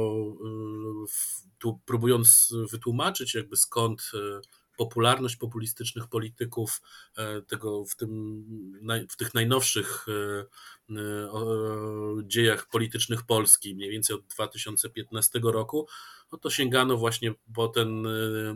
tu 1.59 1.79
próbując 1.85 2.53
wytłumaczyć 2.71 3.35
jakby 3.35 3.57
skąd 3.57 4.11
popularność 4.77 5.35
populistycznych 5.35 6.07
polityków 6.07 6.81
tego 7.47 7.85
w, 7.85 7.95
tym, 7.95 8.43
w 9.09 9.15
tych 9.15 9.33
najnowszych 9.33 10.05
dziejach 12.23 12.69
politycznych 12.69 13.23
Polski, 13.25 13.75
mniej 13.75 13.89
więcej 13.89 14.15
od 14.15 14.25
2015 14.27 15.39
roku, 15.43 15.87
no 16.31 16.37
to 16.37 16.49
sięgano 16.49 16.97
właśnie 16.97 17.33
po 17.55 17.67
ten 17.67 18.07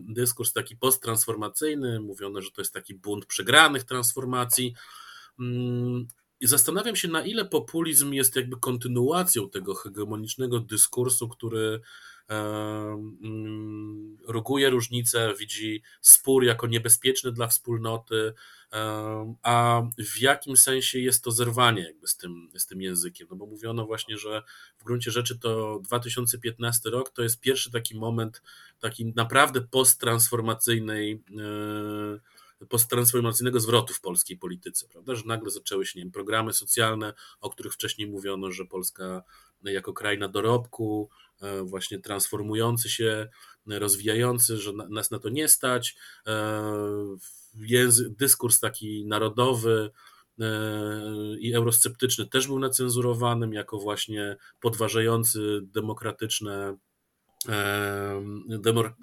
dyskurs 0.02 0.54
taki 0.54 0.78
posttransformacyjny, 0.78 2.00
mówiono, 2.00 2.42
że 2.42 2.52
to 2.52 2.62
jest 2.62 2.74
taki 2.74 2.96
bunt 2.96 3.26
przegranych 3.26 3.84
transformacji. 3.84 4.76
I 6.40 6.48
zastanawiam 6.48 6.96
się, 6.96 7.08
na 7.08 7.26
ile 7.26 7.46
populizm 7.46 8.14
jest 8.14 8.36
jakby 8.36 8.58
kontynuacją 8.60 9.50
tego 9.50 9.76
hegemonicznego 9.76 10.60
dyskursu, 10.60 11.30
który 11.30 11.82
mm, 12.30 14.18
ruguje 14.28 14.70
różnice, 14.70 15.34
widzi 15.40 15.82
spór 16.02 16.44
jako 16.44 16.68
niebezpieczny 16.68 17.32
dla 17.32 17.48
wspólnoty, 17.48 18.34
a 19.44 19.82
w 19.98 20.22
jakim 20.22 20.58
sensie 20.58 21.00
jest 21.00 21.24
to 21.24 21.32
zerwanie 21.32 21.84
jakby 21.84 22.08
z 22.08 22.18
tym, 22.18 22.50
z 22.58 22.66
tym 22.66 22.82
językiem? 22.82 23.28
No 23.30 23.36
bo 23.36 23.46
mówiono 23.46 23.86
właśnie, 23.86 24.18
że 24.18 24.44
w 24.78 24.84
gruncie 24.84 25.12
rzeczy 25.12 25.40
to 25.40 25.80
2015 25.84 26.90
rok 26.90 27.10
to 27.10 27.24
jest 27.24 27.40
pierwszy 27.40 27.72
taki 27.72 27.96
moment 27.96 28.42
taki 28.80 29.06
naprawdę 29.16 29.62
posttransformacyjnej 29.62 31.12
e, 31.12 32.37
posttransformacyjnego 32.70 33.60
zwrotu 33.60 33.94
w 33.94 34.02
polskiej 34.02 34.38
polityce, 34.38 34.88
prawda? 34.88 35.16
Że 35.16 35.24
nagle 35.26 35.52
zaczęły 35.52 35.86
się 35.86 36.00
nie 36.00 36.04
wiem, 36.04 36.12
programy 36.12 36.54
socjalne, 36.54 37.14
o 37.42 37.50
których 37.50 37.74
wcześniej 37.74 38.10
mówiono, 38.10 38.52
że 38.52 38.66
Polska 38.66 39.24
jako 39.64 39.94
kraj 39.94 40.18
na 40.18 40.28
dorobku, 40.28 41.10
e, 41.42 41.64
właśnie 41.64 42.00
transformujący 42.00 42.90
się, 42.90 43.28
rozwijający, 43.68 44.58
że 44.58 44.74
nas 44.74 45.12
na 45.12 45.20
to 45.20 45.30
nie 45.30 45.48
stać. 45.48 45.96
E, 46.28 46.64
język, 47.56 48.16
dyskurs 48.16 48.60
taki 48.60 49.06
narodowy 49.06 49.92
e, 50.40 50.46
i 51.40 51.54
eurosceptyczny 51.54 52.28
też 52.28 52.48
był 52.48 52.60
nacenzurowanym 52.60 53.54
jako 53.54 53.78
właśnie 53.80 54.38
podważający 54.60 55.60
demokratyczne 55.64 56.78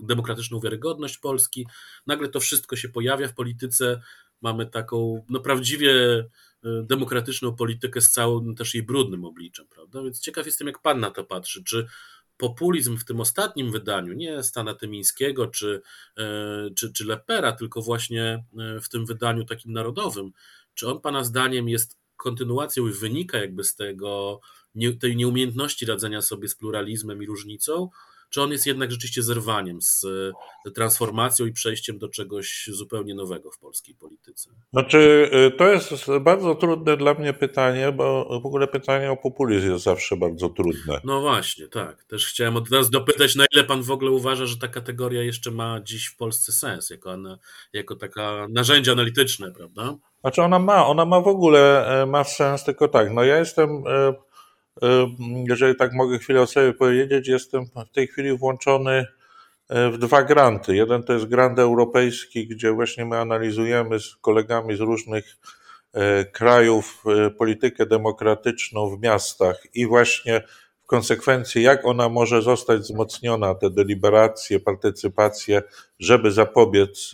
demokratyczną 0.03 0.61
wiarygodność 0.61 1.19
Polski. 1.19 1.67
Nagle 2.07 2.29
to 2.29 2.41
wszystko 2.41 2.77
się 2.77 2.89
pojawia 2.89 3.29
w 3.29 3.35
polityce. 3.35 4.01
Mamy 4.43 4.67
taką 4.67 5.25
no, 5.29 5.41
prawdziwie 5.41 5.93
e, 6.65 6.83
demokratyczną 6.83 7.57
politykę 7.57 8.01
z 8.01 8.11
całym 8.11 8.55
też 8.55 8.75
jej 8.75 8.83
brudnym 8.83 9.25
obliczem, 9.25 9.67
prawda? 9.71 10.03
Więc 10.03 10.21
ciekaw 10.21 10.47
jestem, 10.47 10.67
jak 10.67 10.83
pan 10.83 11.01
na 11.01 11.11
to 11.11 11.25
patrzy. 11.25 11.65
Czy 11.65 11.87
populizm 12.37 12.99
w 12.99 13.05
tym 13.05 13.21
ostatnim 13.21 13.73
wydaniu, 13.73 14.13
nie 14.13 14.43
Stana 14.43 14.75
Tymińskiego 14.75 15.47
czy, 15.47 15.83
e, 16.19 16.71
czy, 16.77 16.93
czy 16.93 17.05
Lepera, 17.05 17.53
tylko 17.53 17.83
właśnie 17.83 18.45
e, 18.59 18.81
w 18.81 18.89
tym 18.89 19.07
wydaniu 19.07 19.45
takim 19.45 19.73
narodowym, 19.73 20.33
czy 20.75 20.89
on 20.89 21.01
Pana 21.01 21.25
zdaniem 21.25 21.69
jest 21.69 21.99
kontynuacją 22.17 22.89
i 22.89 22.93
wynika 22.93 23.39
jakby 23.39 23.65
z 23.65 23.75
tego, 23.75 24.41
tej 25.01 25.17
nieumiejętności 25.17 25.87
radzenia 25.87 26.23
sobie 26.23 26.49
z 26.49 26.55
pluralizmem 26.55 27.23
i 27.23 27.27
różnicą, 27.27 27.91
czy 28.35 28.43
on 28.43 28.53
jest 28.53 28.67
jednak 28.67 28.91
rzeczywiście 28.91 29.23
zerwaniem 29.23 29.83
z 29.83 30.07
transformacją 30.75 31.47
i 31.47 31.53
przejściem 31.53 31.99
do 31.99 32.09
czegoś 32.09 32.69
zupełnie 32.73 33.15
nowego 33.15 33.51
w 33.51 33.59
polskiej 33.59 33.95
polityce? 33.95 34.51
Znaczy, 34.73 35.31
to 35.59 35.69
jest 35.69 36.07
bardzo 36.21 36.55
trudne 36.55 36.97
dla 36.97 37.15
mnie 37.15 37.33
pytanie, 37.33 37.93
bo 37.93 38.25
w 38.43 38.47
ogóle 38.47 38.69
pytanie 38.69 39.11
o 39.11 39.17
populizm 39.17 39.71
jest 39.73 39.85
zawsze 39.85 40.17
bardzo 40.17 40.49
trudne. 40.49 41.01
No 41.05 41.21
właśnie, 41.21 41.69
tak. 41.69 42.05
Też 42.05 42.27
chciałem 42.27 42.57
od 42.57 42.71
nas 42.71 42.91
dopytać, 42.91 43.37
na 43.37 43.45
ile 43.53 43.65
pan 43.65 43.83
w 43.83 43.91
ogóle 43.91 44.11
uważa, 44.11 44.47
że 44.47 44.57
ta 44.57 44.69
kategoria 44.69 45.23
jeszcze 45.23 45.51
ma 45.51 45.81
dziś 45.81 46.07
w 46.07 46.17
Polsce 46.17 46.53
sens, 46.53 46.91
jako, 46.91 47.17
jako 47.73 47.97
taka 47.97 48.47
narzędzie 48.51 48.93
analityczne, 48.93 49.53
prawda? 49.53 49.97
Znaczy 50.25 50.43
ona 50.43 50.59
ma, 50.59 50.87
ona 50.87 51.05
ma 51.05 51.21
w 51.21 51.29
ogóle 51.29 51.87
e, 52.03 52.07
ma 52.07 52.25
sens, 52.25 52.65
tylko 52.65 52.89
tak, 52.89 53.13
no 53.13 53.25
ja 53.25 53.39
jestem, 53.39 53.85
e, 53.87 53.91
e, 53.91 54.15
jeżeli 55.49 55.77
tak 55.77 55.93
mogę 55.93 56.19
chwilę 56.19 56.41
o 56.41 56.47
sobie 56.47 56.73
powiedzieć, 56.73 57.29
jestem 57.29 57.65
w 57.67 57.95
tej 57.95 58.07
chwili 58.07 58.39
włączony 58.39 59.07
w 59.71 59.99
dwa 59.99 60.23
granty. 60.23 60.77
Jeden 60.77 61.03
to 61.03 61.13
jest 61.13 61.27
grant 61.27 61.59
europejski, 61.59 62.49
gdzie 62.49 62.73
właśnie 62.73 63.05
my 63.05 63.19
analizujemy 63.19 64.01
z 64.01 64.17
kolegami 64.17 64.77
z 64.77 64.81
różnych 64.81 65.37
krajów 66.33 67.05
politykę 67.39 67.87
demokratyczną 67.87 68.97
w 68.97 69.01
miastach 69.01 69.63
i 69.75 69.87
właśnie 69.87 70.43
w 70.83 70.87
konsekwencji, 70.87 71.63
jak 71.63 71.85
ona 71.85 72.09
może 72.09 72.43
zostać 72.43 72.81
wzmocniona, 72.81 73.55
te 73.55 73.71
deliberacje, 73.71 74.61
partycypacje, 74.61 75.63
żeby 75.99 76.31
zapobiec 76.33 77.13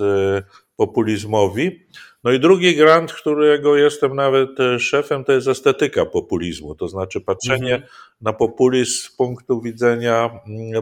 populizmowi. 0.81 1.87
No 2.25 2.33
i 2.33 2.41
drugi 2.41 2.77
grant, 2.77 3.13
którego 3.13 3.77
jestem 3.77 4.15
nawet 4.15 4.61
e, 4.61 4.79
szefem, 4.79 5.25
to 5.25 5.33
jest 5.33 5.49
estetyka 5.49 6.07
populizmu, 6.07 6.75
to 6.75 6.89
znaczy 6.89 7.21
patrzenie 7.21 7.75
mhm. 7.75 7.93
na 8.21 8.33
populizm 8.33 8.93
z 8.93 9.11
punktu 9.11 9.61
widzenia 9.61 10.31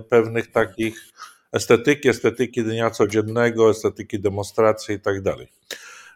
pewnych 0.08 0.50
takich 0.50 1.12
estetyki, 1.52 2.08
estetyki 2.08 2.64
dnia 2.64 2.90
codziennego, 2.90 3.70
estetyki 3.70 4.20
demonstracji 4.20 4.94
i 4.94 5.00
tak 5.00 5.22
dalej. 5.22 5.48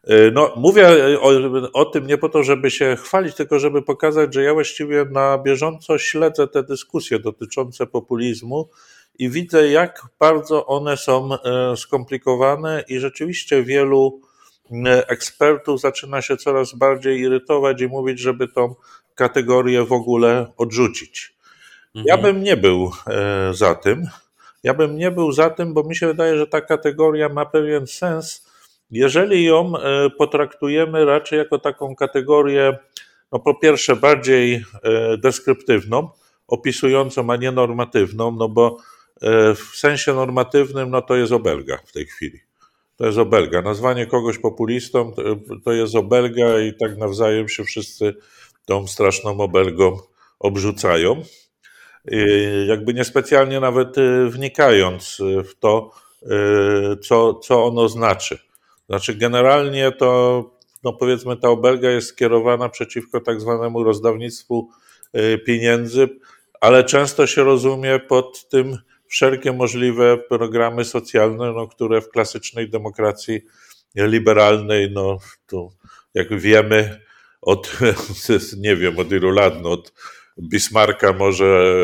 E, 0.05 0.31
no, 0.31 0.53
mówię 0.57 0.89
o, 1.21 1.31
o, 1.73 1.85
tym 1.85 2.07
nie 2.07 2.19
po 2.19 2.29
to, 2.29 2.43
żeby 2.43 2.71
się 2.71 2.97
chwalić, 2.97 3.35
tylko 3.35 3.59
żeby 3.59 3.83
pokazać, 3.83 4.35
że 4.35 4.43
ja 4.43 4.55
właściwie 4.55 5.05
na 5.05 5.39
bieżąco 5.39 5.99
śledzę 5.99 6.49
te 6.49 6.63
dyskusje 6.63 7.19
dotyczące 7.19 7.87
populizmu 7.87 8.69
i 9.19 9.31
widzę, 9.31 9.69
jak 9.69 10.03
bardzo 10.19 10.67
one 10.67 10.97
są 10.97 11.29
e, 11.35 11.77
skomplikowane 11.77 12.85
i 12.89 12.99
rzeczywiście 12.99 13.63
wielu 13.63 14.21
ekspertów 14.87 15.81
zaczyna 15.81 16.23
się 16.23 16.37
coraz 16.37 16.75
bardziej 16.75 17.21
irytować 17.21 17.81
i 17.81 17.87
mówić, 17.87 18.21
żeby 18.21 18.49
tą 18.49 18.75
kategorię 19.15 19.85
w 19.85 19.93
ogóle 19.93 20.47
odrzucić. 20.57 21.35
Mhm. 21.95 22.05
Ja 22.07 22.19
bym 22.19 22.43
nie 22.43 22.57
był 22.57 22.91
e, 23.07 23.55
za 23.55 23.75
tym. 23.75 24.07
Ja 24.63 24.75
bym 24.75 24.97
nie 24.97 25.11
był 25.11 25.33
za 25.33 25.51
tym, 25.51 25.75
bo 25.75 25.83
mi 25.83 25.97
się 25.97 26.07
wydaje, 26.07 26.39
że 26.39 26.47
ta 26.47 26.61
kategoria 26.61 27.29
ma 27.29 27.47
pewien 27.47 27.87
sens, 27.87 28.49
jeżeli 28.91 29.45
ją 29.45 29.79
e, 29.79 30.11
potraktujemy 30.11 31.05
raczej 31.05 31.39
jako 31.39 31.59
taką 31.59 31.97
kategorię, 31.97 32.79
no 33.33 33.39
po 33.39 33.55
pierwsze, 33.55 33.97
bardziej 33.97 34.65
e, 34.83 35.17
deskryptywną, 35.19 36.09
opisującą, 36.49 37.31
a 37.31 37.37
nie 37.37 37.53
normatywną, 37.53 38.33
no 38.33 38.49
bo 38.49 38.77
w 39.57 39.71
sensie 39.75 40.15
normatywnym, 40.15 40.91
no 40.91 41.03
to 41.03 41.17
jest 41.17 41.33
obelga 41.33 41.79
w 41.87 41.93
tej 41.93 42.07
chwili 42.07 42.41
to 43.03 43.07
jest 43.07 43.19
obelga. 43.19 43.63
Nazwanie 43.63 44.07
kogoś 44.07 44.39
populistą 44.39 45.13
to 45.65 45.73
jest 45.73 45.95
obelga 45.95 46.61
i 46.61 46.75
tak 46.75 46.97
nawzajem 46.97 47.49
się 47.49 47.65
wszyscy 47.65 48.15
tą 48.65 48.87
straszną 48.87 49.41
obelgą 49.41 49.99
obrzucają. 50.39 51.23
Jakby 52.67 52.95
niespecjalnie 52.95 53.61
nawet 53.61 53.99
y, 53.99 54.31
wnikając 54.31 55.19
w 55.21 55.59
to, 55.59 55.91
co, 57.03 57.35
co 57.35 57.65
ono 57.65 57.89
znaczy. 57.89 58.39
Znaczy, 58.89 59.15
generalnie 59.15 59.93
to, 59.93 60.45
no 60.85 60.93
powiedzmy, 60.93 61.37
ta 61.37 61.49
obelga 61.49 61.91
jest 61.91 62.09
skierowana 62.09 62.69
przeciwko 62.69 63.21
tak 63.21 63.41
zwanemu 63.41 63.85
rozdawnictwu 63.85 64.69
pieniędzy, 65.47 66.09
ale 66.61 66.85
często 66.85 67.27
się 67.27 67.45
rozumie 67.45 67.99
pod 67.99 68.49
tym 68.49 68.79
wszelkie 69.13 69.53
możliwe 69.53 70.19
programy 70.19 70.85
socjalne, 70.85 71.53
no, 71.53 71.69
które 71.69 72.01
w 72.01 72.09
klasycznej 72.09 72.71
demokracji 72.71 73.41
liberalnej, 73.95 74.91
no 74.91 75.19
to 75.47 75.69
jak 76.15 76.41
wiemy, 76.41 77.01
od, 77.43 77.79
nie 78.59 78.77
wiem, 78.77 78.99
od 78.99 79.13
ilu 79.13 79.31
lat, 79.31 79.55
no, 79.63 79.71
od 79.71 79.93
Bismarcka 80.41 81.13
może, 81.13 81.75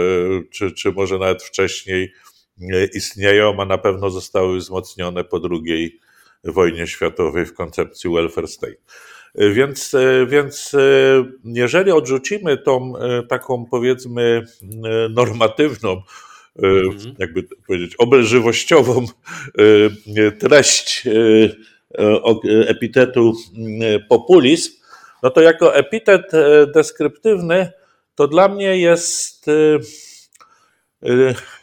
czy, 0.50 0.72
czy 0.72 0.92
może 0.92 1.18
nawet 1.18 1.42
wcześniej 1.42 2.12
istnieją, 2.94 3.60
a 3.60 3.64
na 3.64 3.78
pewno 3.78 4.10
zostały 4.10 4.58
wzmocnione 4.58 5.24
po 5.24 5.40
II 5.50 6.00
wojnie 6.44 6.86
światowej 6.86 7.46
w 7.46 7.54
koncepcji 7.54 8.10
welfare 8.10 8.48
state. 8.48 8.76
Więc, 9.34 9.96
więc 10.26 10.72
jeżeli 11.44 11.90
odrzucimy 11.92 12.58
tą 12.58 12.92
taką 13.28 13.66
powiedzmy 13.70 14.42
normatywną 15.10 16.02
mhm. 16.62 17.14
jakby 17.18 17.42
powiedzieć, 17.66 17.96
obelżywościową 17.96 19.06
e, 20.16 20.32
treść 20.32 21.06
e, 21.06 22.68
epitetu 22.68 23.32
populizm, 24.08 24.72
no 25.22 25.30
to 25.30 25.40
jako 25.40 25.74
epitet 25.74 26.32
deskryptywny 26.74 27.72
to 28.14 28.28
dla 28.28 28.48
mnie 28.48 28.78
jest, 28.78 29.46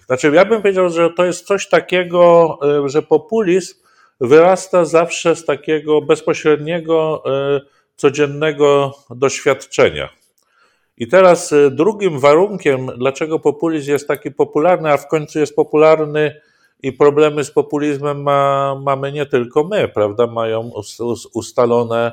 znaczy 0.05 0.31
ja 0.33 0.45
bym 0.45 0.61
powiedział, 0.61 0.89
że 0.89 1.09
to 1.09 1.25
jest 1.25 1.47
coś 1.47 1.69
takiego, 1.69 2.59
że 2.85 3.01
populizm 3.01 3.75
wyrasta 4.21 4.85
zawsze 4.85 5.35
z 5.35 5.45
takiego 5.45 6.01
bezpośredniego, 6.01 7.23
codziennego 7.95 8.93
doświadczenia. 9.09 10.09
I 10.97 11.07
teraz 11.07 11.51
y, 11.51 11.71
drugim 11.71 12.19
warunkiem, 12.19 12.87
dlaczego 12.97 13.39
populizm 13.39 13.91
jest 13.91 14.07
taki 14.07 14.31
popularny, 14.31 14.91
a 14.91 14.97
w 14.97 15.07
końcu 15.07 15.39
jest 15.39 15.55
popularny 15.55 16.41
i 16.83 16.93
problemy 16.93 17.43
z 17.43 17.51
populizmem 17.51 18.23
ma, 18.23 18.75
mamy 18.83 19.11
nie 19.11 19.25
tylko 19.25 19.63
my, 19.63 19.87
prawda? 19.87 20.27
Mają 20.27 20.71
ustalone 21.33 22.11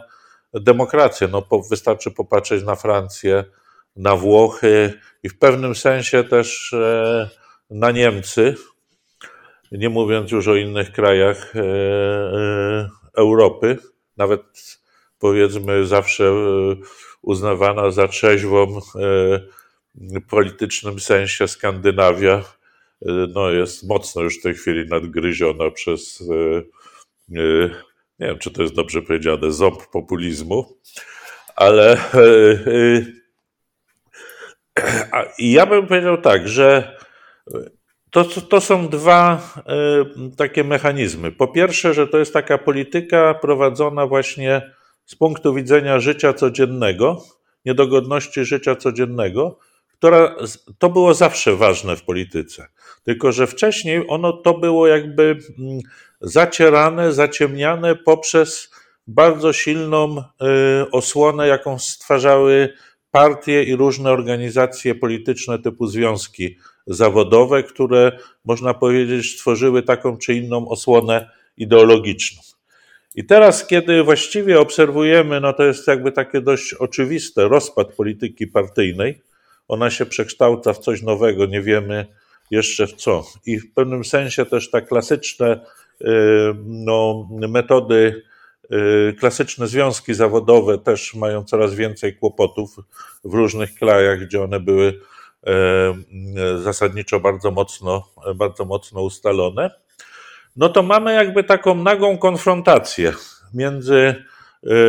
demokracje. 0.55 1.29
No, 1.29 1.43
wystarczy 1.71 2.11
popatrzeć 2.11 2.65
na 2.65 2.77
Francję, 2.77 3.45
na 3.97 4.17
Włochy 4.17 4.93
i 5.23 5.29
w 5.29 5.39
pewnym 5.39 5.75
sensie 5.75 6.25
też 6.25 6.73
e, 6.73 7.29
na 7.71 7.91
Niemcy, 7.91 8.55
nie 9.73 9.89
mówiąc 9.89 10.31
już 10.31 10.49
o 10.49 10.57
innych 10.57 10.93
krajach 10.93 11.57
e, 11.57 11.61
e, 11.61 12.91
Europy, 13.17 13.79
nawet 14.17 14.43
powiedzmy 15.19 15.87
zawsze 15.87 16.33
uznawana 17.23 17.91
za 17.91 18.09
trzeźwą 18.09 18.63
e, 18.63 18.81
w 19.95 20.27
politycznym 20.31 21.01
sensie 21.01 21.49
Skandynawia 21.49 22.35
e, 22.35 22.43
no, 23.35 23.51
jest 23.51 23.89
mocno 23.89 24.23
już 24.23 24.39
w 24.39 24.43
tej 24.43 24.55
chwili 24.55 24.89
nadgryziona 24.89 25.71
przez, 25.71 26.25
e, 26.31 26.63
nie 28.19 28.27
wiem 28.27 28.39
czy 28.39 28.51
to 28.51 28.63
jest 28.63 28.75
dobrze 28.75 29.03
powiedziane, 29.03 29.53
ząb 29.53 29.87
populizmu, 29.87 30.79
ale 31.57 31.97
ja 35.39 35.67
bym 35.67 35.87
powiedział 35.87 36.21
tak, 36.21 36.49
że 36.49 36.97
to, 38.11 38.25
to 38.25 38.61
są 38.61 38.89
dwa 38.89 39.53
takie 40.37 40.65
mechanizmy. 40.65 41.33
Po 41.33 41.49
pierwsze, 41.49 41.95
że 41.95 42.07
to 42.07 42.19
jest 42.19 42.33
taka 42.33 42.59
polityka 42.59 43.35
prowadzona 43.35 44.07
właśnie 44.07 44.73
z 45.05 45.15
punktu 45.15 45.55
widzenia 45.55 46.01
życia 46.01 46.33
codziennego, 46.33 47.25
niedogodności 47.65 48.45
życia 48.45 48.77
codziennego, 48.77 49.59
która, 49.93 50.37
to 50.79 50.89
było 50.91 51.15
zawsze 51.15 51.57
ważne 51.57 51.97
w 51.97 52.03
polityce. 52.03 52.67
Tylko, 53.03 53.33
że 53.33 53.47
wcześniej 53.47 54.05
ono 54.09 54.33
to 54.33 54.55
było 54.55 54.87
jakby 54.87 55.23
mm, 55.59 55.81
zacierane, 56.21 57.13
zaciemniane 57.13 57.97
poprzez 57.97 58.71
bardzo 59.07 59.53
silną 59.53 60.17
y, 60.19 60.91
osłonę, 60.91 61.49
jaką 61.49 61.79
stwarzały 61.79 62.73
partie 63.11 63.63
i 63.63 63.77
różne 63.77 64.11
organizacje 64.11 64.95
polityczne 64.95 65.59
typu 65.59 65.87
związki 65.87 66.57
zawodowe, 66.87 67.63
które 67.63 68.19
można 68.45 68.75
powiedzieć 68.75 69.35
stworzyły 69.35 69.83
taką 69.83 70.17
czy 70.17 70.35
inną 70.35 70.69
osłonę 70.69 71.31
ideologiczną. 71.57 72.52
I 73.15 73.25
teraz, 73.25 73.67
kiedy 73.67 74.03
właściwie 74.03 74.61
obserwujemy, 74.61 75.41
no 75.41 75.53
to 75.53 75.63
jest 75.63 75.87
jakby 75.87 76.13
takie 76.13 76.41
dość 76.41 76.75
oczywiste, 76.75 77.49
rozpad 77.49 77.93
polityki 77.93 78.47
partyjnej, 78.47 79.23
ona 79.69 79.91
się 79.91 80.07
przekształca 80.07 80.73
w 80.73 80.79
coś 80.79 81.03
nowego, 81.03 81.47
nie 81.47 81.63
wiemy 81.63 82.07
jeszcze 82.51 82.87
w 82.87 82.93
co. 82.93 83.25
I 83.47 83.59
w 83.59 83.75
pewnym 83.75 84.05
sensie 84.05 84.47
też 84.47 84.71
te 84.71 84.83
klasyczne 84.83 85.61
y, 86.01 86.07
no, 86.65 87.29
metody, 87.31 88.23
y, 88.73 89.15
klasyczne 89.19 89.67
związki 89.67 90.15
zawodowe 90.15 90.79
też 90.79 91.15
mają 91.15 91.45
coraz 91.45 91.75
więcej 91.75 92.17
kłopotów 92.17 92.77
w 93.25 93.35
różnych 93.35 93.75
krajach, 93.75 94.27
gdzie 94.27 94.43
one 94.43 94.61
były 94.61 95.01
zasadniczo 96.63 97.21
bardzo 97.21 97.51
mocno, 97.51 98.09
bardzo 98.35 98.65
mocno 98.65 99.03
ustalone, 99.03 99.71
no 100.57 100.69
to 100.69 100.83
mamy 100.83 101.15
jakby 101.15 101.45
taką 101.45 101.75
nagą 101.75 102.19
konfrontację 102.19 103.13
między 103.55 104.25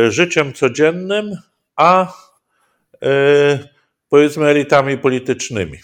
życiem 0.08 0.52
codziennym 0.52 1.36
a 1.76 2.12
powiedzmy 4.08 4.46
elitami 4.46 4.98
politycznymi. 4.98 5.78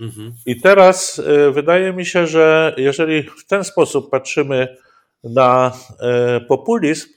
Mhm. 0.00 0.32
I 0.46 0.60
teraz 0.60 1.22
wydaje 1.52 1.92
mi 1.92 2.06
się, 2.06 2.26
że 2.26 2.74
jeżeli 2.76 3.22
w 3.22 3.46
ten 3.46 3.64
sposób 3.64 4.10
patrzymy 4.10 4.76
na 5.24 5.72
populizm, 6.48 7.08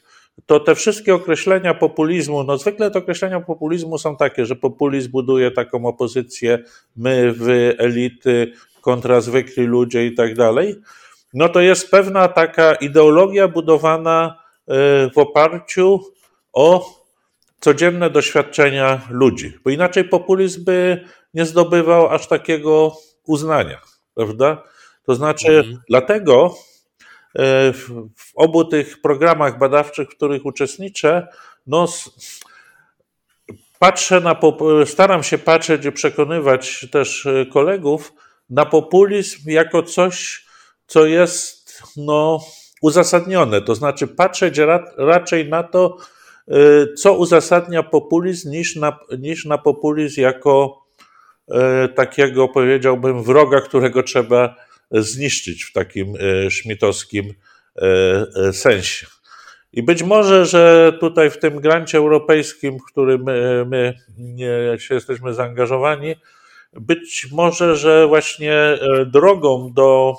to 0.46 0.60
te 0.60 0.76
wszystkie 0.76 1.16
określenia 1.16 1.74
populizmu, 1.74 2.44
no 2.44 2.58
zwykle 2.58 2.92
te 2.92 3.00
określenia 3.00 3.40
populizmu 3.40 3.98
są 3.98 4.18
takie, 4.18 4.46
że 4.46 4.56
populizm 4.56 5.12
buduje 5.12 5.52
taką 5.52 5.86
opozycję 5.86 6.60
my, 6.96 7.32
wy, 7.32 7.76
elity 7.78 8.54
kontra 8.82 9.22
zwykli 9.22 9.64
ludzie 9.64 10.06
i 10.06 10.16
tak 10.16 10.36
dalej, 10.36 10.76
no 11.34 11.50
to 11.50 11.62
jest 11.62 11.92
pewna 11.92 12.28
taka 12.28 12.76
ideologia 12.76 13.48
budowana 13.48 14.44
e, 14.68 14.74
w 15.10 15.18
oparciu 15.18 16.00
o 16.54 16.86
codzienne 17.60 18.10
doświadczenia 18.10 19.02
ludzi, 19.10 19.58
bo 19.64 19.70
inaczej 19.70 20.04
populizm 20.04 20.64
by 20.64 21.06
nie 21.34 21.46
zdobywał 21.46 22.10
aż 22.10 22.28
takiego 22.28 22.98
uznania, 23.28 23.82
prawda? 24.16 24.64
To 25.06 25.16
znaczy, 25.16 25.58
mhm. 25.58 25.80
dlatego 25.90 26.56
E, 27.40 27.74
w 28.16 28.32
obu 28.36 28.66
tych 28.66 29.02
programach 29.02 29.58
badawczych, 29.58 30.10
w 30.10 30.16
których 30.16 30.46
uczestniczę, 30.46 31.28
no, 31.68 31.88
patrzę 33.80 34.22
na, 34.22 34.40
staram 34.86 35.24
się 35.24 35.38
patrzeć 35.38 35.86
i 35.86 35.92
przekonywać 35.92 36.88
też 36.92 37.26
e, 37.26 37.46
kolegów 37.46 38.14
na 38.50 38.66
populizm 38.66 39.40
jako 39.46 39.84
coś, 39.84 40.43
co 40.88 41.06
jest 41.06 41.84
no, 41.98 42.40
uzasadnione. 42.82 43.62
To 43.62 43.76
znaczy 43.76 44.08
patrzeć 44.08 44.60
raczej 44.98 45.50
na 45.50 45.64
to, 45.64 45.98
e, 46.48 46.54
co 46.94 47.14
uzasadnia 47.14 47.84
populizm, 47.84 48.52
niż 48.52 48.76
na, 48.76 49.00
niż 49.20 49.46
na 49.46 49.58
populizm 49.58 50.22
jako 50.22 50.84
takiego, 51.96 52.48
powiedziałbym, 52.48 53.24
wroga, 53.24 53.62
którego 53.62 54.04
trzeba 54.04 54.56
zniszczyć 54.92 55.64
w 55.64 55.74
takim 55.74 56.14
e, 56.16 56.52
szmitowskim 56.52 57.34
sensie. 58.52 59.08
I 59.74 59.84
być 59.84 60.04
może, 60.04 60.46
że 60.46 60.94
tutaj 61.00 61.30
w 61.30 61.40
tym 61.40 61.60
grancie 61.60 61.98
europejskim, 61.98 62.80
w 62.80 62.92
którym 62.92 63.24
my 63.68 63.94
się 64.78 64.94
jesteśmy 64.94 65.34
zaangażowani, 65.34 66.16
być 66.74 67.28
może, 67.32 67.76
że 67.76 68.08
właśnie 68.08 68.78
drogą 69.06 69.74
do, 69.74 70.16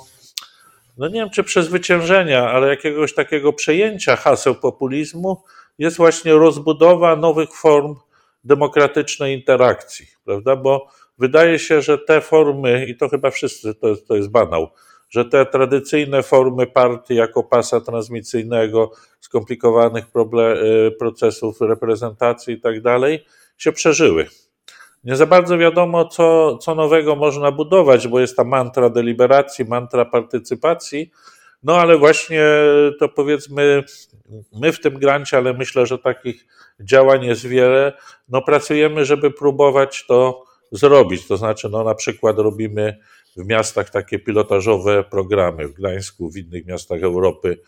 no 0.97 1.07
nie 1.07 1.19
wiem 1.19 1.29
czy 1.29 1.43
przezwyciężenia, 1.43 2.51
ale 2.51 2.67
jakiegoś 2.67 3.13
takiego 3.13 3.53
przejęcia 3.53 4.15
haseł 4.15 4.55
populizmu 4.55 5.43
jest 5.77 5.97
właśnie 5.97 6.33
rozbudowa 6.33 7.15
nowych 7.15 7.53
form 7.53 7.95
demokratycznej 8.43 9.35
interakcji, 9.35 10.07
prawda? 10.25 10.55
Bo 10.55 10.87
Wydaje 11.17 11.59
się, 11.59 11.81
że 11.81 11.97
te 11.97 12.21
formy, 12.21 12.85
i 12.85 12.97
to 12.97 13.09
chyba 13.09 13.31
wszyscy, 13.31 13.75
to 13.75 13.87
jest, 13.87 14.07
to 14.07 14.15
jest 14.15 14.29
banał, 14.29 14.67
że 15.09 15.25
te 15.25 15.45
tradycyjne 15.45 16.23
formy 16.23 16.67
partii 16.67 17.15
jako 17.15 17.43
pasa 17.43 17.81
transmisyjnego, 17.81 18.91
skomplikowanych 19.19 20.07
problem, 20.07 20.57
y, 20.57 20.91
procesów 20.99 21.61
reprezentacji 21.61 22.53
i 22.53 22.61
tak 22.61 22.81
dalej, 22.81 23.25
się 23.57 23.71
przeżyły. 23.71 24.27
Nie 25.05 25.15
za 25.15 25.25
bardzo 25.25 25.57
wiadomo, 25.57 26.05
co, 26.05 26.57
co 26.57 26.75
nowego 26.75 27.15
można 27.15 27.51
budować, 27.51 28.07
bo 28.07 28.19
jest 28.19 28.37
ta 28.37 28.43
mantra 28.43 28.89
deliberacji, 28.89 29.65
mantra 29.65 30.05
partycypacji, 30.05 31.11
no 31.63 31.77
ale 31.77 31.97
właśnie 31.97 32.43
to 32.99 33.09
powiedzmy, 33.09 33.83
my 34.53 34.71
w 34.71 34.79
tym 34.79 34.93
grancie, 34.93 35.37
ale 35.37 35.53
myślę, 35.53 35.85
że 35.85 35.97
takich 35.97 36.45
działań 36.79 37.25
jest 37.25 37.47
wiele, 37.47 37.93
no 38.29 38.41
pracujemy, 38.41 39.05
żeby 39.05 39.31
próbować 39.31 40.05
to 40.07 40.43
zrobić. 40.71 41.27
To 41.27 41.37
znaczy, 41.37 41.69
no 41.69 41.83
na 41.83 41.95
przykład 41.95 42.37
robimy 42.37 42.97
w 43.37 43.45
miastach 43.45 43.89
takie 43.89 44.19
pilotażowe 44.19 45.03
programy, 45.03 45.67
w 45.67 45.73
Gdańsku, 45.73 46.29
w 46.31 46.37
innych 46.37 46.65
miastach 46.65 47.03
Europy, 47.03 47.59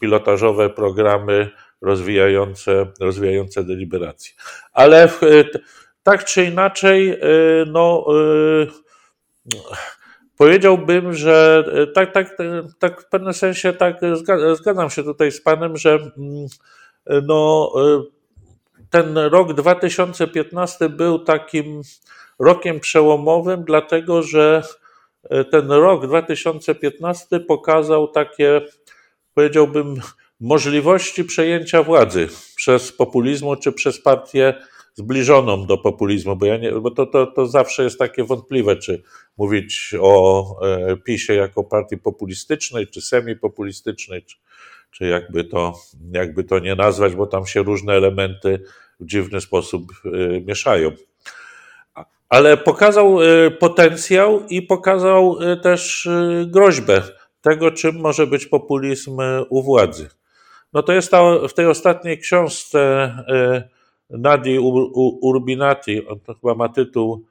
pilotażowe 0.00 0.70
programy 0.70 1.50
rozwijające, 1.80 2.86
rozwijające 3.00 3.64
deliberację. 3.64 4.32
Ale 4.72 5.08
tak 6.10 6.24
czy 6.24 6.44
inaczej, 6.44 7.10
y, 7.10 7.64
no, 7.66 8.06
y, 8.62 8.66
powiedziałbym, 10.36 11.12
że 11.12 11.64
tak, 11.94 12.12
tak, 12.12 12.36
tak 12.78 13.02
w 13.02 13.08
pewnym 13.08 13.34
sensie 13.34 13.72
tak 13.72 14.00
zgadzam 14.54 14.90
się 14.90 15.02
tutaj 15.02 15.32
z 15.32 15.40
Panem, 15.40 15.76
że 15.76 15.94
mm, 15.94 16.46
no, 17.22 17.72
y, 17.76 18.86
ten 18.90 19.18
rok 19.18 19.54
2015 19.54 20.88
był 20.88 21.18
takim 21.18 21.82
rokiem 22.38 22.80
przełomowym, 22.80 23.64
dlatego 23.64 24.22
że 24.22 24.62
ten 25.50 25.70
rok 25.70 26.06
2015 26.06 27.40
pokazał 27.40 28.08
takie, 28.08 28.60
powiedziałbym, 29.34 29.94
możliwości 30.40 31.24
przejęcia 31.24 31.82
władzy 31.82 32.28
przez 32.56 32.92
populizmu 32.92 33.56
czy 33.56 33.72
przez 33.72 34.02
partię 34.02 34.54
zbliżoną 34.98 35.66
do 35.66 35.78
populizmu, 35.78 36.36
bo, 36.36 36.46
ja 36.46 36.56
nie, 36.56 36.72
bo 36.72 36.90
to, 36.90 37.06
to, 37.06 37.26
to 37.26 37.46
zawsze 37.46 37.84
jest 37.84 37.98
takie 37.98 38.24
wątpliwe, 38.24 38.76
czy 38.76 39.02
mówić 39.36 39.94
o 40.00 40.44
e, 40.66 40.96
PiSie 40.96 41.34
jako 41.34 41.64
partii 41.64 41.98
populistycznej, 41.98 42.86
czy 42.86 43.00
semipopulistycznej, 43.00 44.22
czy, 44.22 44.36
czy 44.90 45.06
jakby, 45.06 45.44
to, 45.44 45.74
jakby 46.12 46.44
to 46.44 46.58
nie 46.58 46.74
nazwać, 46.74 47.14
bo 47.14 47.26
tam 47.26 47.46
się 47.46 47.62
różne 47.62 47.92
elementy 47.92 48.62
w 49.00 49.06
dziwny 49.06 49.40
sposób 49.40 49.82
e, 50.04 50.40
mieszają 50.40 50.90
ale 52.28 52.56
pokazał 52.56 53.22
y, 53.22 53.50
potencjał 53.50 54.46
i 54.46 54.62
pokazał 54.62 55.38
też 55.62 56.08
groźbę 56.46 57.02
tego, 57.40 57.70
czym 57.70 58.00
może 58.00 58.26
być 58.26 58.46
populizm 58.46 59.18
u 59.48 59.62
władzy. 59.62 60.08
No 60.72 60.82
to 60.82 60.92
jest 60.92 61.10
ta, 61.10 61.48
w 61.48 61.54
tej 61.54 61.66
ostatniej 61.66 62.18
książce 62.18 63.12
Nadi 64.10 64.58
Urbinati, 65.22 66.06
on 66.06 66.20
to 66.20 66.34
chyba 66.34 66.54
ma 66.54 66.68
tytuł 66.68 67.24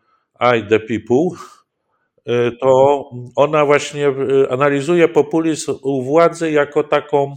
I 0.57 0.63
the 0.69 0.79
People, 0.79 1.37
to 2.61 3.03
ona 3.35 3.65
właśnie 3.65 4.13
analizuje 4.49 5.07
populizm 5.07 5.73
u 5.83 6.03
władzy 6.03 6.51
jako 6.51 6.83
taką 6.83 7.35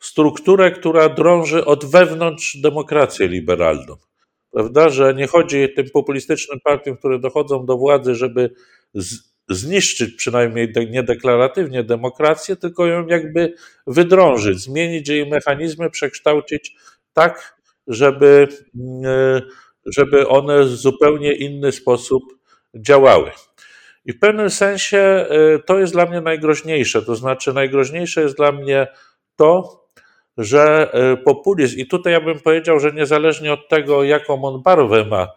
strukturę, 0.00 0.70
która 0.70 1.08
drąży 1.08 1.64
od 1.64 1.84
wewnątrz 1.84 2.56
demokrację 2.56 3.28
liberalną. 3.28 3.96
Prawda, 4.50 4.88
że 4.88 5.14
nie 5.14 5.26
chodzi 5.26 5.68
tym 5.76 5.90
populistycznym 5.92 6.60
partiom, 6.64 6.96
które 6.96 7.18
dochodzą 7.18 7.66
do 7.66 7.76
władzy, 7.76 8.14
żeby 8.14 8.50
zniszczyć 9.48 10.14
przynajmniej 10.14 10.72
niedeklaratywnie 10.90 11.84
demokrację, 11.84 12.56
tylko 12.56 12.86
ją 12.86 13.06
jakby 13.06 13.54
wydrążyć, 13.86 14.58
zmienić 14.58 15.08
jej 15.08 15.30
mechanizmy, 15.30 15.90
przekształcić 15.90 16.76
tak, 17.12 17.61
żeby, 17.86 18.48
mm, 18.74 19.42
żeby 19.86 20.28
one 20.28 20.64
w 20.64 20.68
zupełnie 20.68 21.32
inny 21.32 21.72
sposób 21.72 22.22
działały. 22.74 23.30
I 24.04 24.12
w 24.12 24.18
pewnym 24.18 24.50
sensie 24.50 25.26
y, 25.56 25.62
to 25.66 25.78
jest 25.78 25.92
dla 25.92 26.06
mnie 26.06 26.20
najgroźniejsze. 26.20 27.02
To 27.02 27.16
znaczy, 27.16 27.52
najgroźniejsze 27.52 28.22
jest 28.22 28.36
dla 28.36 28.52
mnie 28.52 28.86
to, 29.36 29.82
że 30.38 30.92
e, 30.92 31.16
populizm, 31.16 31.78
i 31.78 31.86
tutaj 31.86 32.12
ja 32.12 32.20
bym 32.20 32.40
powiedział, 32.40 32.80
że 32.80 32.92
niezależnie 32.92 33.52
od 33.52 33.68
tego, 33.68 34.04
jaką 34.04 34.44
on 34.44 34.62
barwę 34.62 35.04
ma, 35.04 35.28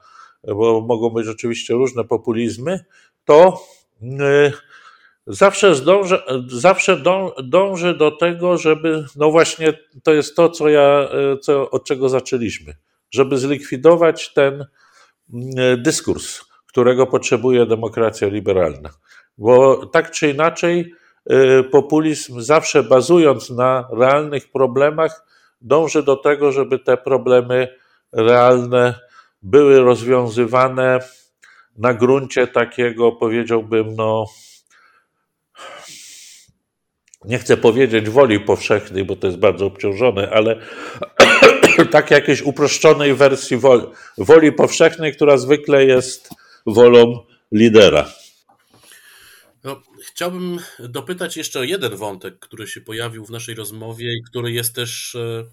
bo 0.43 0.81
mogą 0.81 1.09
być 1.09 1.27
oczywiście 1.27 1.73
różne 1.73 2.03
populizmy, 2.03 2.85
to 3.25 3.61
e, 4.01 4.51
zawsze, 5.27 5.75
zdąży, 5.75 6.19
zawsze 6.47 7.03
dąży 7.43 7.93
do 7.93 8.11
tego, 8.11 8.57
żeby, 8.57 9.05
no 9.15 9.31
właśnie 9.31 9.73
to 10.03 10.13
jest 10.13 10.35
to, 10.35 10.49
co 10.49 10.69
ja, 10.69 11.09
e, 11.11 11.37
co, 11.37 11.69
od 11.71 11.85
czego 11.85 12.09
zaczęliśmy, 12.09 12.75
żeby 13.11 13.37
zlikwidować 13.37 14.33
ten 14.33 14.65
dyskurs, 15.77 16.41
którego 16.67 17.07
potrzebuje 17.07 17.65
demokracja 17.65 18.27
liberalna. 18.27 18.89
Bo 19.37 19.85
tak 19.85 20.11
czy 20.11 20.29
inaczej, 20.29 20.93
Y, 21.31 21.63
populizm 21.63 22.41
zawsze 22.41 22.83
bazując 22.83 23.49
na 23.49 23.87
realnych 23.91 24.51
problemach, 24.51 25.25
dąży 25.61 26.03
do 26.03 26.15
tego, 26.15 26.51
żeby 26.51 26.79
te 26.79 26.97
problemy 26.97 27.75
realne 28.11 28.99
były 29.41 29.79
rozwiązywane 29.79 30.99
na 31.77 31.93
gruncie 31.93 32.47
takiego, 32.47 33.11
powiedziałbym, 33.11 33.95
no, 33.95 34.25
nie 37.27 37.39
chcę 37.39 37.57
powiedzieć 37.57 38.09
woli 38.09 38.39
powszechnej, 38.39 39.05
bo 39.05 39.15
to 39.15 39.27
jest 39.27 39.39
bardzo 39.39 39.65
obciążone, 39.65 40.29
ale 40.29 40.59
tak 41.91 42.11
jakiejś 42.11 42.41
uproszczonej 42.41 43.13
wersji 43.13 43.57
woli, 43.57 43.83
woli 44.17 44.51
powszechnej, 44.51 45.13
która 45.13 45.37
zwykle 45.37 45.85
jest 45.85 46.29
wolą 46.65 47.25
lidera. 47.51 48.11
No, 49.63 49.81
chciałbym 50.07 50.59
dopytać 50.79 51.37
jeszcze 51.37 51.59
o 51.59 51.63
jeden 51.63 51.95
wątek, 51.95 52.39
który 52.39 52.67
się 52.67 52.81
pojawił 52.81 53.25
w 53.25 53.29
naszej 53.29 53.55
rozmowie 53.55 54.13
i 54.13 54.23
który 54.23 54.51
jest 54.51 54.75
też 54.75 55.15
e, 55.15 55.45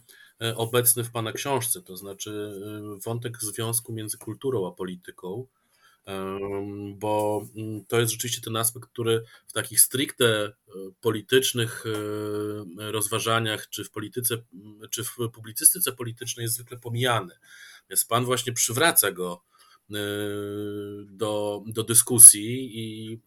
e, 0.47 0.57
obecny 0.57 1.05
w 1.05 1.11
Pana 1.11 1.33
książce, 1.33 1.83
to 1.83 1.97
znaczy 1.97 2.31
e, 2.31 2.99
wątek 3.05 3.39
związku 3.41 3.93
między 3.93 4.19
kulturą 4.19 4.69
a 4.69 4.73
polityką, 4.73 5.47
bo 6.95 7.45
mm, 7.57 7.85
to 7.85 8.01
jest 8.01 8.13
rzeczywiście 8.13 8.41
ten 8.41 8.57
aspekt, 8.57 8.89
który 8.89 9.23
w 9.47 9.53
takich 9.53 9.81
stricte 9.81 10.53
politycznych 11.01 11.85
rozważaniach, 12.77 13.69
czy 13.69 13.85
w 13.85 13.91
polityce, 13.91 14.43
czy 14.91 15.05
w 15.05 15.17
publicystyce 15.33 15.93
politycznej 15.93 16.45
jest 16.45 16.55
zwykle 16.55 16.79
pomijany. 16.79 17.35
Więc 17.91 18.05
Pan 18.05 18.25
właśnie 18.25 18.53
przywraca 18.53 19.13
go 19.13 19.43
Y, 19.91 21.07
do, 21.11 21.63
do 21.67 21.85
dyskusji 21.85 22.79
i 22.79 23.21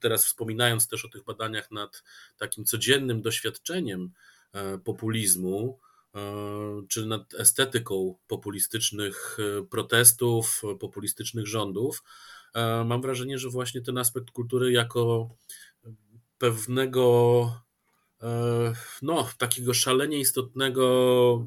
teraz 0.00 0.26
wspominając 0.26 0.88
też 0.88 1.04
o 1.04 1.08
tych 1.08 1.24
badaniach 1.24 1.70
nad 1.70 2.02
takim 2.38 2.64
codziennym 2.64 3.22
doświadczeniem 3.22 4.10
e, 4.52 4.78
populizmu, 4.78 5.78
e, 5.82 5.89
czy 6.88 7.06
nad 7.06 7.34
estetyką 7.34 8.14
populistycznych 8.26 9.38
e, 9.40 9.62
protestów, 9.66 10.62
populistycznych 10.80 11.46
rządów, 11.46 12.02
mam 12.84 13.02
wrażenie, 13.02 13.38
że 13.38 13.48
właśnie 13.48 13.80
ten 13.80 13.98
aspekt 13.98 14.30
kultury 14.30 14.72
jako 14.72 15.30
pewnego 16.38 17.52
no, 19.02 19.28
takiego 19.38 19.74
szalenie 19.74 20.18
istotnego 20.18 21.46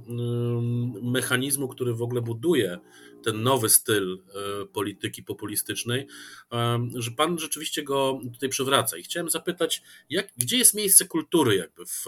mechanizmu, 1.02 1.68
który 1.68 1.94
w 1.94 2.02
ogóle 2.02 2.22
buduje 2.22 2.80
ten 3.24 3.44
nowy 3.44 3.70
styl 3.70 4.14
e, 4.14 4.66
polityki 4.66 5.24
populistycznej, 5.24 6.08
e, 6.52 6.88
że 6.96 7.12
pan 7.12 7.40
rzeczywiście 7.40 7.84
go 7.84 8.20
tutaj 8.34 8.50
przywraca. 8.50 8.98
I 8.98 9.04
chciałem 9.04 9.30
zapytać, 9.30 9.82
jak, 10.10 10.28
gdzie 10.38 10.58
jest 10.58 10.74
miejsce 10.74 11.06
kultury 11.06 11.56
jakby 11.56 11.86
w, 11.86 12.06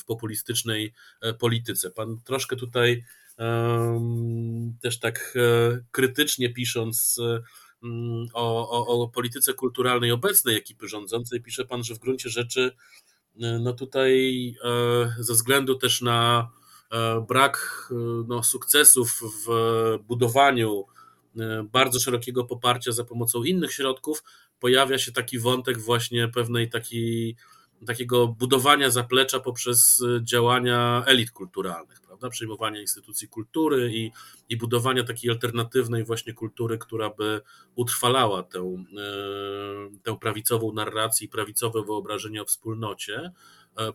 w 0.00 0.04
populistycznej 0.04 0.94
e, 1.20 1.34
polityce? 1.34 1.90
Pan 1.90 2.20
troszkę 2.24 2.56
tutaj 2.56 3.04
też 4.82 4.98
tak 4.98 5.38
krytycznie 5.90 6.50
pisząc 6.52 7.20
o, 8.32 8.70
o, 8.70 9.02
o 9.02 9.08
polityce 9.08 9.54
kulturalnej 9.54 10.12
obecnej 10.12 10.56
ekipy 10.56 10.88
rządzącej, 10.88 11.42
pisze 11.42 11.64
pan, 11.64 11.84
że 11.84 11.94
w 11.94 11.98
gruncie 11.98 12.28
rzeczy 12.28 12.72
no 13.60 13.72
tutaj 13.72 14.54
ze 15.18 15.32
względu 15.32 15.74
też 15.74 16.02
na 16.02 16.48
E, 16.90 17.24
brak 17.28 17.88
e, 17.90 17.94
no, 18.28 18.42
sukcesów 18.42 19.20
w 19.46 19.48
budowaniu 20.08 20.84
e, 21.38 21.62
bardzo 21.72 22.00
szerokiego 22.00 22.44
poparcia 22.44 22.92
za 22.92 23.04
pomocą 23.04 23.44
innych 23.44 23.72
środków, 23.72 24.22
pojawia 24.60 24.98
się 24.98 25.12
taki 25.12 25.38
wątek 25.38 25.78
właśnie 25.78 26.28
pewnej 26.28 26.70
takiej, 26.70 27.36
takiego 27.86 28.28
budowania 28.28 28.90
zaplecza 28.90 29.40
poprzez 29.40 30.02
działania 30.22 31.04
elit 31.06 31.30
kulturalnych, 31.30 32.00
prawda? 32.00 32.28
Przejmowania 32.28 32.80
instytucji 32.80 33.28
kultury 33.28 33.90
i, 33.92 34.10
i 34.48 34.56
budowania 34.56 35.04
takiej 35.04 35.30
alternatywnej 35.30 36.04
właśnie 36.04 36.32
kultury, 36.32 36.78
która 36.78 37.10
by 37.10 37.40
utrwalała 37.74 38.42
tę, 38.42 38.84
tę 40.02 40.16
prawicową 40.20 40.72
narrację 40.72 41.26
i 41.26 41.30
prawicowe 41.30 41.82
wyobrażenie 41.82 42.42
o 42.42 42.44
wspólnocie 42.44 43.32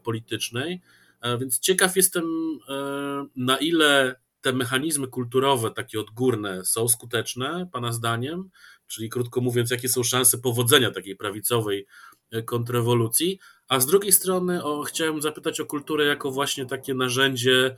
politycznej. 0.03 0.81
E, 1.21 1.37
więc 1.37 1.59
ciekaw 1.59 1.95
jestem, 1.95 2.25
e, 2.69 3.25
na 3.35 3.57
ile 3.57 4.15
te 4.41 4.53
mechanizmy 4.53 5.07
kulturowe, 5.07 5.71
takie 5.71 5.99
odgórne, 5.99 6.65
są 6.65 6.87
skuteczne, 6.87 7.69
Pana 7.71 7.91
zdaniem? 7.91 8.49
Czyli 8.87 9.09
krótko 9.09 9.41
mówiąc, 9.41 9.71
jakie 9.71 9.89
są 9.89 10.03
szanse 10.03 10.37
powodzenia 10.37 10.91
takiej 10.91 11.15
prawicowej 11.15 11.85
e, 12.31 12.43
kontrrewolucji? 12.43 13.39
A 13.67 13.79
z 13.79 13.85
drugiej 13.85 14.11
strony 14.11 14.63
o, 14.63 14.83
chciałem 14.83 15.21
zapytać 15.21 15.59
o 15.59 15.65
kulturę 15.65 16.05
jako 16.05 16.31
właśnie 16.31 16.65
takie 16.65 16.93
narzędzie 16.93 17.75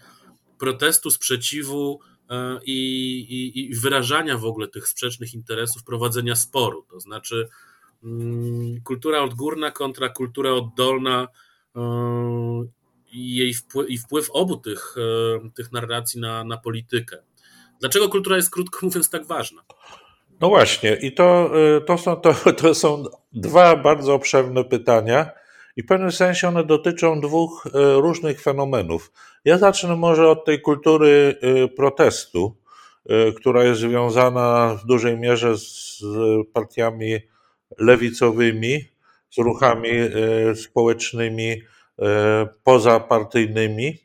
protestu, 0.59 1.11
sprzeciwu 1.11 1.99
i, 2.65 3.19
i, 3.19 3.59
i 3.59 3.75
wyrażania 3.75 4.37
w 4.37 4.45
ogóle 4.45 4.67
tych 4.67 4.87
sprzecznych 4.87 5.33
interesów, 5.33 5.83
prowadzenia 5.83 6.35
sporu. 6.35 6.85
To 6.91 6.99
znaczy 6.99 7.47
mm, 8.03 8.81
kultura 8.83 9.21
odgórna 9.21 9.71
kontra 9.71 10.09
kultura 10.09 10.51
oddolna 10.51 11.27
i 13.11 13.35
jej 13.35 13.53
wpływ, 13.53 13.89
i 13.89 13.97
wpływ 13.97 14.29
obu 14.31 14.57
tych, 14.57 14.95
e, 14.97 15.49
tych 15.49 15.71
narracji 15.71 16.21
na, 16.21 16.43
na 16.43 16.57
politykę. 16.57 17.17
Dlaczego 17.79 18.09
kultura 18.09 18.35
jest, 18.35 18.49
krótko 18.49 18.85
mówiąc, 18.85 19.09
tak 19.09 19.27
ważna? 19.27 19.61
No 20.41 20.49
właśnie, 20.49 20.95
i 20.95 21.11
to, 21.11 21.51
e, 21.77 21.81
to, 21.81 21.97
są, 21.97 22.15
to, 22.15 22.33
to 22.61 22.73
są 22.75 23.03
dwa 23.33 23.75
bardzo 23.75 24.13
obszerne 24.13 24.63
pytania, 24.63 25.29
i 25.77 25.83
w 25.83 25.85
pewnym 25.85 26.11
sensie 26.11 26.47
one 26.47 26.63
dotyczą 26.63 27.21
dwóch 27.21 27.67
e, 27.67 27.93
różnych 27.93 28.41
fenomenów. 28.41 29.11
Ja 29.45 29.57
zacznę 29.57 29.95
może 29.95 30.29
od 30.29 30.45
tej 30.45 30.61
kultury 30.61 31.35
protestu, 31.75 32.57
która 33.37 33.63
jest 33.63 33.79
związana 33.79 34.77
w 34.83 34.85
dużej 34.85 35.17
mierze 35.17 35.57
z 35.57 36.01
partiami 36.53 37.19
lewicowymi, 37.79 38.85
z 39.29 39.37
ruchami 39.37 39.89
społecznymi 40.55 41.61
E, 42.01 42.47
pozapartyjnymi. 42.63 43.97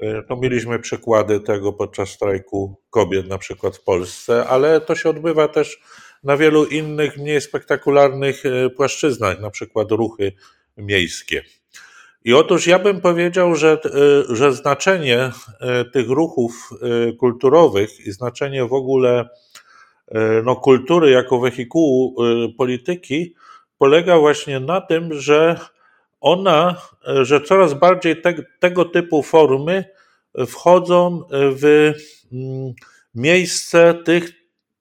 E, 0.00 0.22
no, 0.30 0.36
mieliśmy 0.36 0.78
przykłady 0.78 1.40
tego 1.40 1.72
podczas 1.72 2.08
strajku 2.08 2.80
kobiet, 2.90 3.28
na 3.28 3.38
przykład 3.38 3.76
w 3.76 3.82
Polsce, 3.82 4.46
ale 4.46 4.80
to 4.80 4.94
się 4.94 5.10
odbywa 5.10 5.48
też 5.48 5.80
na 6.24 6.36
wielu 6.36 6.64
innych, 6.64 7.16
mniej 7.16 7.40
spektakularnych 7.40 8.46
e, 8.46 8.70
płaszczyznach, 8.70 9.40
na 9.40 9.50
przykład 9.50 9.90
ruchy 9.90 10.32
miejskie. 10.76 11.42
I 12.24 12.34
otóż 12.34 12.66
ja 12.66 12.78
bym 12.78 13.00
powiedział, 13.00 13.54
że, 13.54 13.78
że 14.28 14.52
znaczenie 14.52 15.30
tych 15.92 16.08
ruchów 16.08 16.70
kulturowych 17.18 18.06
i 18.06 18.12
znaczenie 18.12 18.64
w 18.64 18.72
ogóle 18.72 19.28
no, 20.44 20.56
kultury 20.56 21.10
jako 21.10 21.40
wehikułu 21.40 22.16
polityki 22.58 23.34
polega 23.78 24.18
właśnie 24.18 24.60
na 24.60 24.80
tym, 24.80 25.14
że 25.14 25.60
ona, 26.20 26.76
że 27.22 27.40
coraz 27.40 27.74
bardziej 27.74 28.22
te, 28.22 28.34
tego 28.58 28.84
typu 28.84 29.22
formy 29.22 29.84
wchodzą 30.46 31.22
w 31.30 31.92
mm, 32.32 32.74
miejsce 33.14 33.94
tych 34.04 34.32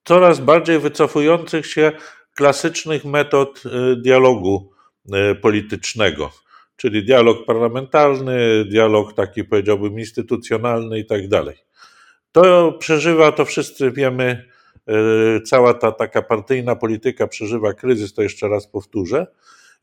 coraz 0.04 0.40
bardziej 0.40 0.80
wycofujących 0.80 1.68
się 1.68 1.92
klasycznych 2.36 3.06
metod 3.06 3.64
y, 3.66 3.96
dialogu 3.96 4.72
y, 4.72 4.75
politycznego, 5.42 6.32
czyli 6.76 7.06
dialog 7.06 7.46
parlamentarny, 7.46 8.66
dialog 8.66 9.14
taki 9.14 9.44
powiedziałbym 9.44 10.00
instytucjonalny 10.00 11.00
i 11.00 11.06
tak 11.06 11.28
dalej. 11.28 11.56
To 12.32 12.72
przeżywa, 12.72 13.32
to 13.32 13.46
wszyscy 13.46 13.92
wiemy, 13.92 14.46
y, 15.38 15.42
cała 15.42 15.74
ta 15.74 15.92
taka 15.92 16.22
partyjna 16.22 16.76
polityka 16.76 17.28
przeżywa 17.28 17.74
kryzys, 17.74 18.14
to 18.14 18.22
jeszcze 18.22 18.48
raz 18.48 18.68
powtórzę. 18.68 19.28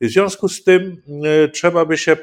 W 0.01 0.07
związku 0.07 0.49
z 0.49 0.63
tym 0.63 1.01
e, 1.23 1.47
trzeba 1.47 1.85
by 1.85 1.97
się 1.97 2.17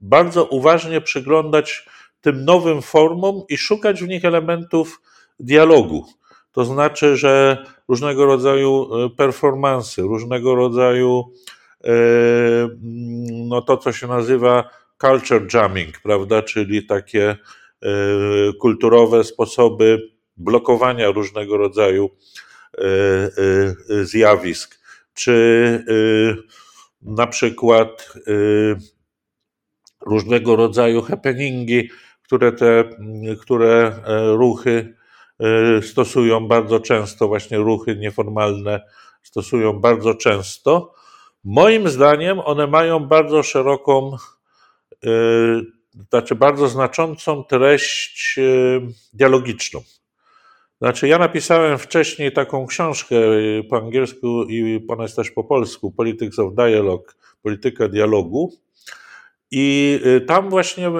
bardzo 0.00 0.44
uważnie 0.44 1.00
przyglądać 1.00 1.86
tym 2.20 2.44
nowym 2.44 2.82
formom 2.82 3.42
i 3.48 3.56
szukać 3.56 4.02
w 4.02 4.08
nich 4.08 4.24
elementów 4.24 5.00
dialogu. 5.40 6.06
To 6.52 6.64
znaczy, 6.64 7.16
że 7.16 7.64
różnego 7.88 8.26
rodzaju 8.26 8.88
performansy, 9.16 10.02
różnego 10.02 10.54
rodzaju 10.54 11.32
no 13.48 13.62
to, 13.62 13.76
co 13.76 13.92
się 13.92 14.06
nazywa 14.06 14.70
culture 15.00 15.46
jamming, 15.54 16.00
prawda, 16.02 16.42
czyli 16.42 16.86
takie 16.86 17.36
kulturowe 18.60 19.24
sposoby 19.24 19.98
blokowania 20.36 21.10
różnego 21.10 21.56
rodzaju 21.56 22.10
zjawisk, 24.02 24.80
czy 25.14 25.84
na 27.02 27.26
przykład 27.26 28.12
różnego 30.00 30.56
rodzaju 30.56 31.02
happeningi, 31.02 31.90
które 32.22 32.52
te, 32.52 32.84
które 33.40 33.92
ruchy 34.36 34.94
stosują 35.82 36.48
bardzo 36.48 36.80
często, 36.80 37.28
właśnie 37.28 37.58
ruchy 37.58 37.96
nieformalne 37.96 38.80
stosują 39.22 39.72
bardzo 39.80 40.14
często. 40.14 40.94
Moim 41.44 41.88
zdaniem 41.88 42.40
one 42.40 42.66
mają 42.66 43.00
bardzo 43.00 43.42
szeroką, 43.42 44.16
e, 45.04 45.08
znaczy 46.10 46.34
bardzo 46.34 46.68
znaczącą 46.68 47.44
treść 47.44 48.40
dialogiczną. 49.12 49.82
Znaczy, 50.82 51.08
ja 51.08 51.18
napisałem 51.18 51.78
wcześniej 51.78 52.32
taką 52.32 52.66
książkę 52.66 53.16
y, 53.16 53.64
po 53.70 53.76
angielsku 53.76 54.44
i 54.48 54.86
ona 54.88 55.02
jest 55.02 55.16
też 55.16 55.30
po 55.30 55.44
polsku, 55.44 55.92
Politics 55.92 56.38
of 56.38 56.54
Dialogue, 56.54 57.04
polityka 57.42 57.88
dialogu. 57.88 58.52
I 59.50 60.00
y, 60.06 60.20
tam 60.20 60.50
właśnie 60.50 60.88
y, 60.88 60.90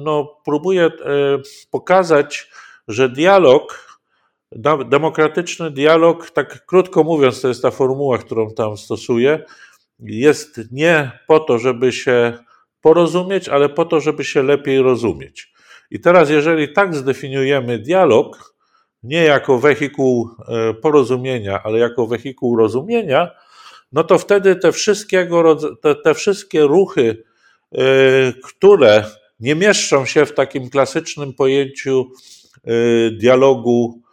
no, 0.00 0.40
próbuję 0.44 0.90
pokazać, 1.70 2.50
że 2.88 3.08
dialog 3.08 3.93
Demokratyczny 4.86 5.70
dialog, 5.70 6.30
tak 6.30 6.66
krótko 6.66 7.04
mówiąc, 7.04 7.40
to 7.40 7.48
jest 7.48 7.62
ta 7.62 7.70
formuła, 7.70 8.18
którą 8.18 8.50
tam 8.50 8.76
stosuję, 8.76 9.44
jest 9.98 10.60
nie 10.72 11.12
po 11.26 11.40
to, 11.40 11.58
żeby 11.58 11.92
się 11.92 12.38
porozumieć, 12.80 13.48
ale 13.48 13.68
po 13.68 13.84
to, 13.84 14.00
żeby 14.00 14.24
się 14.24 14.42
lepiej 14.42 14.82
rozumieć. 14.82 15.52
I 15.90 16.00
teraz, 16.00 16.30
jeżeli 16.30 16.72
tak 16.72 16.94
zdefiniujemy 16.94 17.78
dialog, 17.78 18.54
nie 19.02 19.24
jako 19.24 19.58
wehikuł 19.58 20.30
e, 20.48 20.74
porozumienia, 20.74 21.62
ale 21.62 21.78
jako 21.78 22.06
wehikuł 22.06 22.56
rozumienia, 22.56 23.30
no 23.92 24.04
to 24.04 24.18
wtedy 24.18 24.56
te, 24.56 24.72
wszystkiego, 24.72 25.56
te, 25.82 25.94
te 25.94 26.14
wszystkie 26.14 26.62
ruchy, 26.62 27.24
e, 27.72 27.78
które 28.44 29.04
nie 29.40 29.54
mieszczą 29.54 30.06
się 30.06 30.26
w 30.26 30.34
takim 30.34 30.70
klasycznym 30.70 31.34
pojęciu 31.34 32.10
e, 32.64 32.70
dialogu 33.10 34.03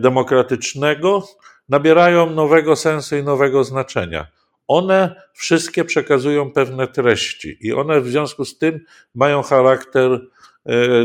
demokratycznego, 0.00 1.28
nabierają 1.68 2.30
nowego 2.30 2.76
sensu 2.76 3.16
i 3.16 3.22
nowego 3.22 3.64
znaczenia. 3.64 4.26
One 4.68 5.22
wszystkie 5.34 5.84
przekazują 5.84 6.50
pewne 6.50 6.88
treści 6.88 7.56
i 7.60 7.72
one 7.72 8.00
w 8.00 8.08
związku 8.08 8.44
z 8.44 8.58
tym 8.58 8.80
mają 9.14 9.42
charakter 9.42 10.20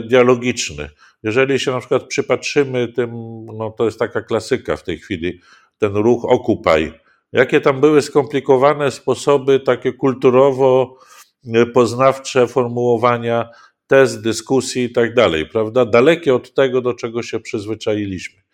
dialogiczny. 0.07 0.89
Jeżeli 1.23 1.59
się 1.59 1.71
na 1.71 1.79
przykład 1.79 2.03
przypatrzymy 2.03 2.87
tym, 2.87 3.11
no 3.45 3.71
to 3.71 3.85
jest 3.85 3.99
taka 3.99 4.21
klasyka 4.21 4.75
w 4.75 4.83
tej 4.83 4.97
chwili, 4.97 5.41
ten 5.77 5.95
ruch 5.95 6.25
Occupy, 6.25 6.93
jakie 7.33 7.61
tam 7.61 7.81
były 7.81 8.01
skomplikowane 8.01 8.91
sposoby 8.91 9.59
takie 9.59 9.93
kulturowo-poznawcze 9.93 12.47
formułowania 12.47 13.49
test, 13.87 14.23
dyskusji 14.23 14.83
i 14.83 14.89
tak 14.89 15.13
dalej, 15.13 15.45
prawda? 15.45 15.85
Dalekie 15.85 16.35
od 16.35 16.53
tego, 16.53 16.81
do 16.81 16.93
czego 16.93 17.23
się 17.23 17.39
przyzwyczailiśmy. 17.39 18.44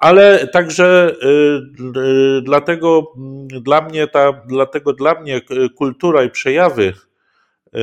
Ale 0.00 0.48
także 0.48 1.16
y, 1.22 1.98
y, 1.98 2.42
dlatego 2.42 3.12
dla 3.50 3.80
mnie 3.80 4.06
ta, 4.06 4.32
dlatego 4.32 4.92
dla 4.92 5.20
mnie 5.20 5.40
kultura 5.76 6.22
i 6.22 6.30
przejawy, 6.30 6.92
y, 7.74 7.80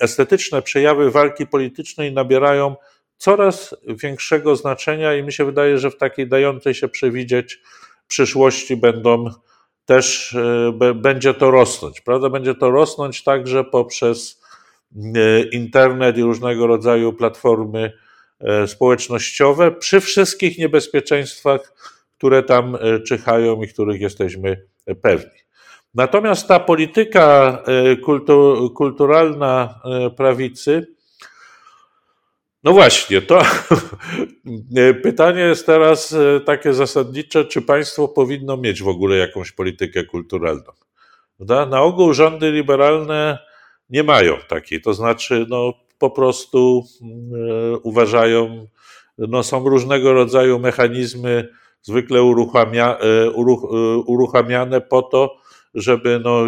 estetyczne 0.00 0.62
przejawy 0.62 1.10
walki 1.10 1.46
politycznej 1.46 2.12
nabierają 2.12 2.76
coraz 3.16 3.76
większego 3.86 4.56
znaczenia 4.56 5.14
i 5.14 5.22
mi 5.22 5.32
się 5.32 5.44
wydaje, 5.44 5.78
że 5.78 5.90
w 5.90 5.96
takiej 5.96 6.28
dającej 6.28 6.74
się 6.74 6.88
przewidzieć 6.88 7.60
przyszłości 8.06 8.76
będą 8.76 9.30
też, 9.86 10.36
będzie 10.94 11.34
to 11.34 11.50
rosnąć, 11.50 12.00
prawda? 12.00 12.30
Będzie 12.30 12.54
to 12.54 12.70
rosnąć 12.70 13.24
także 13.24 13.64
poprzez 13.64 14.42
internet 15.52 16.18
i 16.18 16.22
różnego 16.22 16.66
rodzaju 16.66 17.12
platformy 17.12 17.92
społecznościowe, 18.66 19.70
przy 19.70 20.00
wszystkich 20.00 20.58
niebezpieczeństwach, 20.58 21.74
które 22.18 22.42
tam 22.42 22.78
czyhają 23.06 23.62
i 23.62 23.68
których 23.68 24.00
jesteśmy 24.00 24.66
pewni. 25.02 25.38
Natomiast 25.94 26.48
ta 26.48 26.60
polityka 26.60 27.62
kulturalna 28.74 29.80
prawicy, 30.16 30.86
no 32.64 32.72
właśnie, 32.72 33.22
to 33.22 33.42
pytanie 35.02 35.40
jest 35.40 35.66
teraz 35.66 36.12
e, 36.12 36.40
takie 36.40 36.74
zasadnicze, 36.74 37.44
czy 37.44 37.62
państwo 37.62 38.08
powinno 38.08 38.56
mieć 38.56 38.82
w 38.82 38.88
ogóle 38.88 39.16
jakąś 39.16 39.52
politykę 39.52 40.04
kulturalną. 40.04 40.72
Na 41.70 41.82
ogół 41.82 42.12
rządy 42.12 42.50
liberalne 42.50 43.38
nie 43.90 44.02
mają 44.02 44.36
takiej, 44.48 44.80
to 44.80 44.94
znaczy 44.94 45.46
no, 45.48 45.74
po 45.98 46.10
prostu 46.10 46.84
e, 47.72 47.76
uważają, 47.76 48.66
no, 49.18 49.42
są 49.42 49.68
różnego 49.68 50.12
rodzaju 50.12 50.58
mechanizmy 50.58 51.48
zwykle 51.82 52.22
uruchamia, 52.22 52.98
e, 52.98 53.30
uruch, 53.30 53.64
uruchamiane 54.06 54.80
po 54.80 55.02
to, 55.02 55.36
żeby 55.74 56.20
no, 56.24 56.44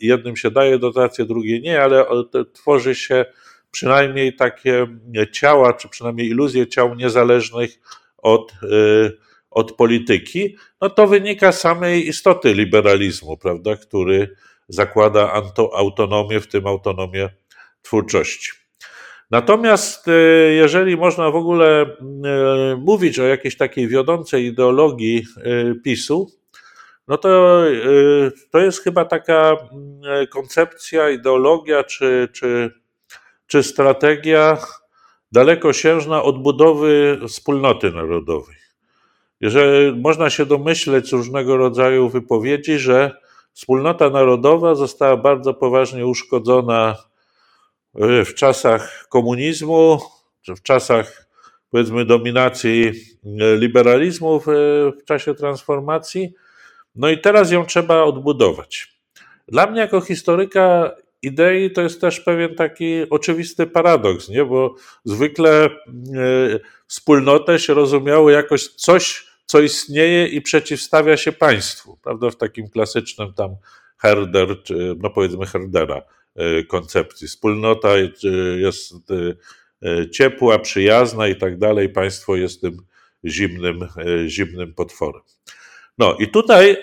jednym 0.00 0.36
się 0.36 0.50
daje 0.50 0.78
dotacje, 0.78 1.24
drugie 1.24 1.60
nie, 1.60 1.82
ale 1.82 2.04
tworzy 2.52 2.94
się 2.94 3.24
przynajmniej 3.70 4.36
takie 4.36 4.86
ciała, 5.32 5.72
czy 5.72 5.88
przynajmniej 5.88 6.28
iluzje 6.28 6.66
ciał 6.66 6.94
niezależnych 6.94 7.70
od, 8.18 8.52
od 9.50 9.72
polityki, 9.72 10.56
no 10.80 10.90
to 10.90 11.06
wynika 11.06 11.52
z 11.52 11.60
samej 11.60 12.08
istoty 12.08 12.54
liberalizmu, 12.54 13.36
prawda, 13.36 13.76
który 13.76 14.36
zakłada 14.68 15.42
autonomię, 15.72 16.40
w 16.40 16.46
tym 16.46 16.66
autonomię 16.66 17.28
twórczości. 17.82 18.63
Natomiast 19.34 20.08
y, 20.08 20.54
jeżeli 20.54 20.96
można 20.96 21.30
w 21.30 21.36
ogóle 21.36 21.82
y, 21.82 22.76
mówić 22.76 23.18
o 23.18 23.24
jakiejś 23.24 23.56
takiej 23.56 23.88
wiodącej 23.88 24.44
ideologii 24.44 25.26
PiSu, 25.84 26.30
no 27.08 27.18
to, 27.18 27.62
to 28.50 28.58
jest 28.58 28.82
chyba 28.82 29.04
taka 29.04 29.56
koncepcja, 30.30 31.10
ideologia 31.10 31.84
czy, 31.84 32.28
czy 32.32 32.70
czy 33.46 33.62
strategia 33.62 34.58
dalekosiężna 35.32 36.22
odbudowy 36.22 37.20
wspólnoty 37.28 37.90
narodowej. 37.90 38.56
Jeżeli 39.40 40.00
można 40.00 40.30
się 40.30 40.46
domyśleć 40.46 41.08
z 41.08 41.12
różnego 41.12 41.56
rodzaju 41.56 42.08
wypowiedzi, 42.08 42.78
że 42.78 43.16
wspólnota 43.52 44.10
narodowa 44.10 44.74
została 44.74 45.16
bardzo 45.16 45.54
poważnie 45.54 46.06
uszkodzona 46.06 46.96
w 48.24 48.34
czasach 48.34 49.06
komunizmu, 49.08 50.00
czy 50.42 50.54
w 50.54 50.62
czasach 50.62 51.26
powiedzmy 51.70 52.04
dominacji 52.04 52.92
liberalizmu 53.58 54.40
w, 54.40 54.44
w 55.00 55.04
czasie 55.04 55.34
transformacji. 55.34 56.34
No 56.94 57.08
i 57.08 57.18
teraz 57.18 57.50
ją 57.50 57.66
trzeba 57.66 58.02
odbudować. 58.02 58.98
Dla 59.48 59.66
mnie 59.66 59.80
jako 59.80 60.00
historyka 60.00 60.90
idei 61.22 61.70
to 61.70 61.82
jest 61.82 62.00
też 62.00 62.20
pewien 62.20 62.54
taki 62.54 63.10
oczywisty 63.10 63.66
paradoks, 63.66 64.28
nie? 64.28 64.44
bo 64.44 64.74
zwykle 65.04 65.64
e, 65.64 65.70
wspólnotę 66.86 67.58
się 67.58 67.74
rozumiało 67.74 68.30
jakoś 68.30 68.68
coś, 68.68 69.26
co 69.46 69.60
istnieje 69.60 70.26
i 70.26 70.42
przeciwstawia 70.42 71.16
się 71.16 71.32
państwu, 71.32 71.98
prawda? 72.02 72.30
W 72.30 72.36
takim 72.36 72.68
klasycznym 72.68 73.32
tam 73.32 73.56
herder, 73.98 74.62
czy 74.62 74.94
no 74.98 75.10
powiedzmy 75.10 75.46
herdera 75.46 76.02
koncepcji. 76.68 77.28
Wspólnota 77.28 77.88
jest 78.56 78.92
e, 79.82 80.10
ciepła, 80.10 80.58
przyjazna 80.58 81.28
i 81.28 81.36
tak 81.36 81.58
dalej, 81.58 81.88
państwo 81.88 82.36
jest 82.36 82.60
tym 82.60 82.76
zimnym, 83.24 83.88
zimnym 84.26 84.74
potworem. 84.74 85.22
No 85.98 86.16
i 86.18 86.28
tutaj 86.28 86.76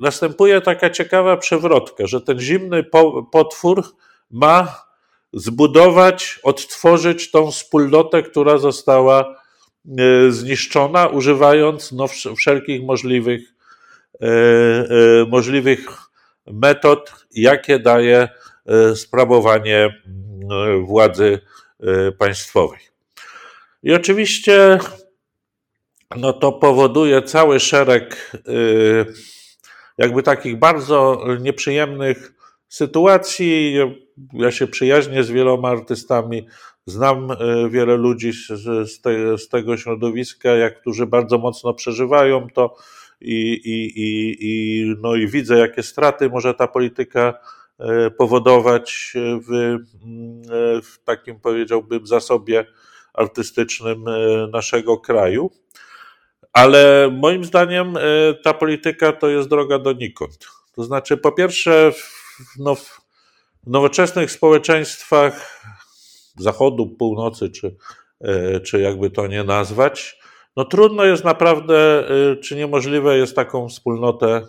następuje 0.00 0.60
taka 0.60 0.90
ciekawa 0.90 1.36
przewrotka, 1.36 2.06
że 2.06 2.20
ten 2.20 2.40
zimny 2.40 2.84
potwór 3.32 3.82
ma 4.30 4.86
zbudować, 5.32 6.40
odtworzyć 6.42 7.30
tą 7.30 7.50
wspólnotę, 7.50 8.22
która 8.22 8.58
została 8.58 9.36
zniszczona, 10.28 11.06
używając 11.06 11.92
no, 11.92 12.06
wszelkich 12.36 12.82
możliwych, 12.82 13.54
możliwych 15.28 16.05
metod, 16.52 17.26
jakie 17.30 17.78
daje 17.78 18.28
sprawowanie 18.94 20.02
władzy 20.84 21.38
państwowej. 22.18 22.80
I 23.82 23.94
oczywiście 23.94 24.78
no 26.16 26.32
to 26.32 26.52
powoduje 26.52 27.22
cały 27.22 27.60
szereg 27.60 28.32
jakby 29.98 30.22
takich 30.22 30.58
bardzo 30.58 31.24
nieprzyjemnych 31.40 32.32
sytuacji. 32.68 33.76
Ja 34.32 34.50
się 34.50 34.66
przyjaźnię 34.66 35.24
z 35.24 35.30
wieloma 35.30 35.68
artystami, 35.68 36.46
znam 36.86 37.28
wiele 37.70 37.96
ludzi 37.96 38.32
z, 38.32 39.00
te, 39.00 39.38
z 39.38 39.48
tego 39.48 39.76
środowiska, 39.76 40.50
jak 40.50 40.80
którzy 40.80 41.06
bardzo 41.06 41.38
mocno 41.38 41.74
przeżywają 41.74 42.48
to 42.54 42.76
i, 43.20 43.52
i, 43.64 44.00
i, 44.00 44.36
i, 44.40 44.94
no 45.00 45.14
i 45.14 45.26
widzę, 45.26 45.58
jakie 45.58 45.82
straty 45.82 46.28
może 46.28 46.54
ta 46.54 46.68
polityka 46.68 47.34
y, 47.80 48.10
powodować 48.10 49.12
w, 49.48 49.76
w 50.82 51.04
takim, 51.04 51.40
powiedziałbym, 51.40 52.06
zasobie 52.06 52.66
artystycznym 53.14 54.04
naszego 54.52 54.98
kraju. 54.98 55.50
Ale 56.52 57.10
moim 57.12 57.44
zdaniem 57.44 57.96
e, 57.96 58.00
ta 58.34 58.54
polityka 58.54 59.12
to 59.12 59.28
jest 59.28 59.48
droga 59.48 59.78
donikąd. 59.78 60.46
To 60.72 60.84
znaczy, 60.84 61.16
po 61.16 61.32
pierwsze, 61.32 61.92
w, 61.92 62.10
no, 62.58 62.76
nowoczesnych 63.66 64.30
społeczeństwach 64.30 65.62
zachodu, 66.36 66.86
północy, 66.86 67.50
czy, 67.50 67.76
e, 68.20 68.60
czy 68.60 68.80
jakby 68.80 69.10
to 69.10 69.26
nie 69.26 69.44
nazwać, 69.44 70.18
no 70.56 70.64
trudno 70.64 71.04
jest 71.04 71.24
naprawdę, 71.24 72.08
e, 72.08 72.36
czy 72.36 72.56
niemożliwe 72.56 73.18
jest 73.18 73.36
taką 73.36 73.68
wspólnotę 73.68 74.42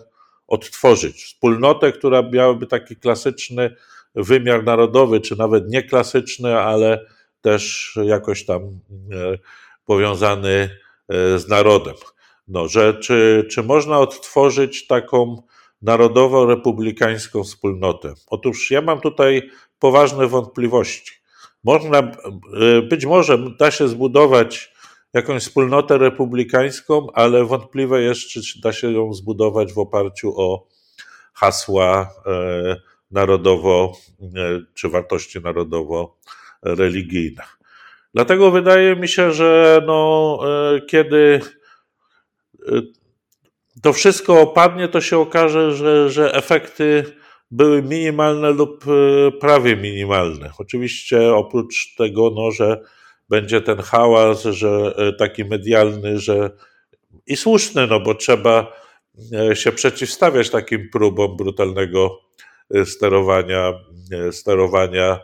odtworzyć. 0.46 1.24
Wspólnotę, 1.24 1.92
która 1.92 2.22
miałaby 2.22 2.66
taki 2.66 2.96
klasyczny 2.96 3.74
wymiar 4.14 4.64
narodowy, 4.64 5.20
czy 5.20 5.38
nawet 5.38 5.68
nie 5.68 5.82
klasyczny, 5.82 6.58
ale 6.58 7.06
też 7.40 7.92
jakoś 8.04 8.44
tam 8.44 8.80
powiązany 9.84 10.70
z 11.36 11.48
narodem. 11.48 11.94
No, 12.48 12.68
że 12.68 12.94
czy, 12.94 13.46
czy 13.50 13.62
można 13.62 13.98
odtworzyć 13.98 14.86
taką 14.86 15.42
narodowo-republikańską 15.82 17.44
wspólnotę? 17.44 18.14
Otóż 18.26 18.70
ja 18.70 18.80
mam 18.80 19.00
tutaj 19.00 19.50
poważne 19.78 20.26
wątpliwości. 20.26 21.12
Można, 21.64 22.02
być 22.88 23.06
może 23.06 23.38
da 23.58 23.70
się 23.70 23.88
zbudować 23.88 24.72
jakąś 25.14 25.42
wspólnotę 25.42 25.98
republikańską, 25.98 27.06
ale 27.14 27.44
wątpliwe 27.44 28.02
jest, 28.02 28.20
czy 28.20 28.40
da 28.62 28.72
się 28.72 28.92
ją 28.92 29.12
zbudować 29.12 29.72
w 29.72 29.78
oparciu 29.78 30.40
o 30.40 30.66
hasła 31.34 32.10
e, 32.26 32.76
narodowo, 33.10 33.92
e, 34.22 34.26
czy 34.74 34.88
wartości 34.88 35.40
narodowo-religijne. 35.40 37.42
Dlatego 38.14 38.50
wydaje 38.50 38.96
mi 38.96 39.08
się, 39.08 39.32
że 39.32 39.82
no, 39.86 40.38
e, 40.44 40.80
kiedy 40.80 41.40
to 43.82 43.92
wszystko 43.92 44.40
opadnie, 44.40 44.88
to 44.88 45.00
się 45.00 45.18
okaże, 45.18 45.72
że, 45.72 46.10
że 46.10 46.34
efekty 46.34 47.04
były 47.50 47.82
minimalne 47.82 48.50
lub 48.50 48.84
prawie 49.40 49.76
minimalne. 49.76 50.50
Oczywiście 50.58 51.34
oprócz 51.34 51.94
tego, 51.94 52.30
no, 52.34 52.50
że 52.50 52.80
będzie 53.28 53.60
ten 53.60 53.78
hałas, 53.78 54.42
że 54.42 54.94
e, 54.96 55.12
taki 55.12 55.44
medialny, 55.44 56.18
że 56.18 56.50
i 57.26 57.36
słuszny, 57.36 57.86
no 57.86 58.00
bo 58.00 58.14
trzeba 58.14 58.72
e, 59.32 59.56
się 59.56 59.72
przeciwstawiać 59.72 60.50
takim 60.50 60.88
próbom 60.90 61.36
brutalnego 61.36 62.20
e, 62.74 62.86
sterowania, 62.86 63.72
sterowania 64.30 65.20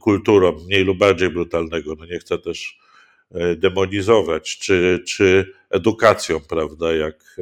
kulturą, 0.00 0.52
mniej 0.66 0.84
lub 0.84 0.98
bardziej 0.98 1.30
brutalnego. 1.30 1.94
No 1.98 2.06
nie 2.06 2.18
chcę 2.18 2.38
też 2.38 2.78
demonizować, 3.56 4.58
czy, 4.58 5.04
czy 5.08 5.52
edukacją, 5.70 6.40
prawda, 6.48 6.92
jak 6.92 7.36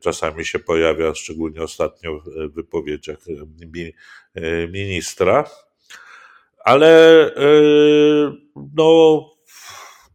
czasami 0.00 0.44
się 0.44 0.58
pojawia, 0.58 1.14
szczególnie 1.14 1.62
ostatnio 1.62 2.18
w 2.18 2.54
wypowiedziach 2.54 3.18
ministra 4.68 5.44
ale 6.68 7.30
yy, 7.36 8.32
no, 8.76 9.20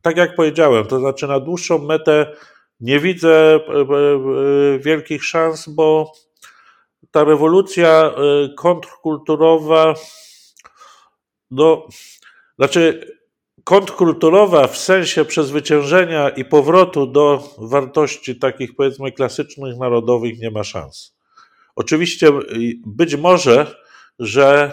tak 0.02 0.18
jak 0.18 0.36
powiedziałem, 0.36 0.86
to 0.86 1.00
znaczy 1.00 1.28
na 1.28 1.40
dłuższą 1.40 1.80
metę 1.80 2.36
nie 2.80 3.00
widzę 3.00 3.60
yy, 3.68 3.86
yy, 4.72 4.80
wielkich 4.80 5.26
szans, 5.26 5.70
bo 5.70 6.12
ta 7.12 7.24
rewolucja 7.24 8.14
kontrkulturowa, 8.58 9.94
no, 11.52 11.88
znaczy 12.60 13.08
kontrkulturowa 13.64 14.68
w 14.68 14.78
sensie 14.78 15.26
przezwyciężenia 15.26 16.30
i 16.30 16.46
powrotu 16.46 17.08
do 17.08 17.50
wartości 17.58 18.40
takich 18.40 18.76
powiedzmy 18.76 19.12
klasycznych, 19.12 19.78
narodowych 19.78 20.40
nie 20.40 20.52
ma 20.52 20.64
szans. 20.64 21.18
Oczywiście 21.76 22.32
być 22.86 23.16
może, 23.16 23.76
że 24.20 24.72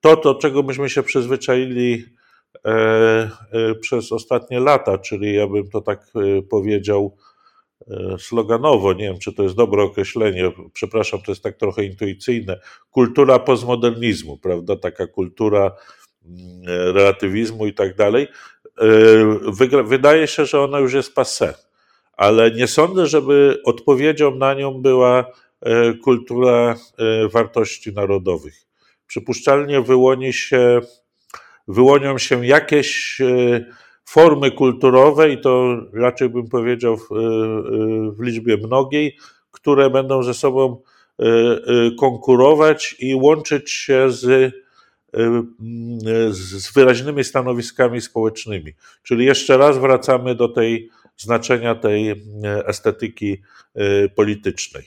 to, 0.00 0.16
do 0.16 0.34
czego 0.34 0.62
myśmy 0.62 0.90
się 0.90 1.02
przyzwyczaili 1.02 2.04
e, 2.64 2.70
e, 2.70 3.74
przez 3.74 4.12
ostatnie 4.12 4.60
lata, 4.60 4.98
czyli 4.98 5.34
ja 5.34 5.46
bym 5.46 5.70
to 5.70 5.80
tak 5.80 6.00
e, 6.00 6.42
powiedział 6.42 7.16
sloganowo, 8.18 8.92
nie 8.92 9.04
wiem 9.04 9.18
czy 9.18 9.32
to 9.32 9.42
jest 9.42 9.54
dobre 9.54 9.82
określenie, 9.82 10.52
przepraszam, 10.72 11.20
to 11.22 11.32
jest 11.32 11.42
tak 11.42 11.56
trochę 11.56 11.84
intuicyjne, 11.84 12.60
kultura 12.90 13.38
postmodernizmu, 13.38 14.38
prawda, 14.38 14.76
taka 14.76 15.06
kultura 15.06 15.72
mm, 16.24 16.94
relatywizmu 16.94 17.66
i 17.66 17.74
tak 17.74 17.96
dalej, 17.96 18.28
wydaje 19.84 20.26
się, 20.26 20.46
że 20.46 20.60
ona 20.60 20.78
już 20.78 20.92
jest 20.92 21.16
passé, 21.16 21.54
ale 22.12 22.50
nie 22.50 22.66
sądzę, 22.66 23.06
żeby 23.06 23.60
odpowiedzią 23.64 24.34
na 24.34 24.54
nią 24.54 24.82
była 24.82 25.24
kultura 26.02 26.74
wartości 27.32 27.92
narodowych 27.92 28.67
przypuszczalnie 29.08 29.80
wyłoni 29.80 30.32
się, 30.32 30.80
wyłonią 31.68 32.18
się 32.18 32.46
jakieś 32.46 33.20
e, 33.20 33.64
formy 34.04 34.50
kulturowe, 34.50 35.32
i 35.32 35.40
to 35.40 35.76
raczej 35.92 36.28
bym 36.28 36.48
powiedział 36.48 36.96
w, 36.96 37.02
e, 37.02 37.16
w 38.12 38.20
liczbie 38.20 38.56
mnogiej, 38.56 39.16
które 39.50 39.90
będą 39.90 40.22
ze 40.22 40.34
sobą 40.34 40.82
e, 41.18 41.24
konkurować 41.98 42.96
i 42.98 43.14
łączyć 43.14 43.70
się 43.70 44.10
z, 44.10 44.54
z 46.30 46.72
wyraźnymi 46.72 47.24
stanowiskami 47.24 48.00
społecznymi. 48.00 48.72
Czyli 49.02 49.24
jeszcze 49.24 49.56
raz 49.56 49.78
wracamy 49.78 50.34
do 50.34 50.48
tej 50.48 50.90
znaczenia 51.16 51.74
tej 51.74 52.22
estetyki 52.66 53.42
politycznej. 54.14 54.84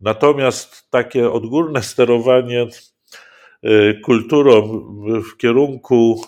Natomiast 0.00 0.90
takie 0.90 1.30
odgórne 1.30 1.82
sterowanie 1.82 2.66
kulturą 4.02 4.62
w 5.32 5.36
kierunku 5.36 6.20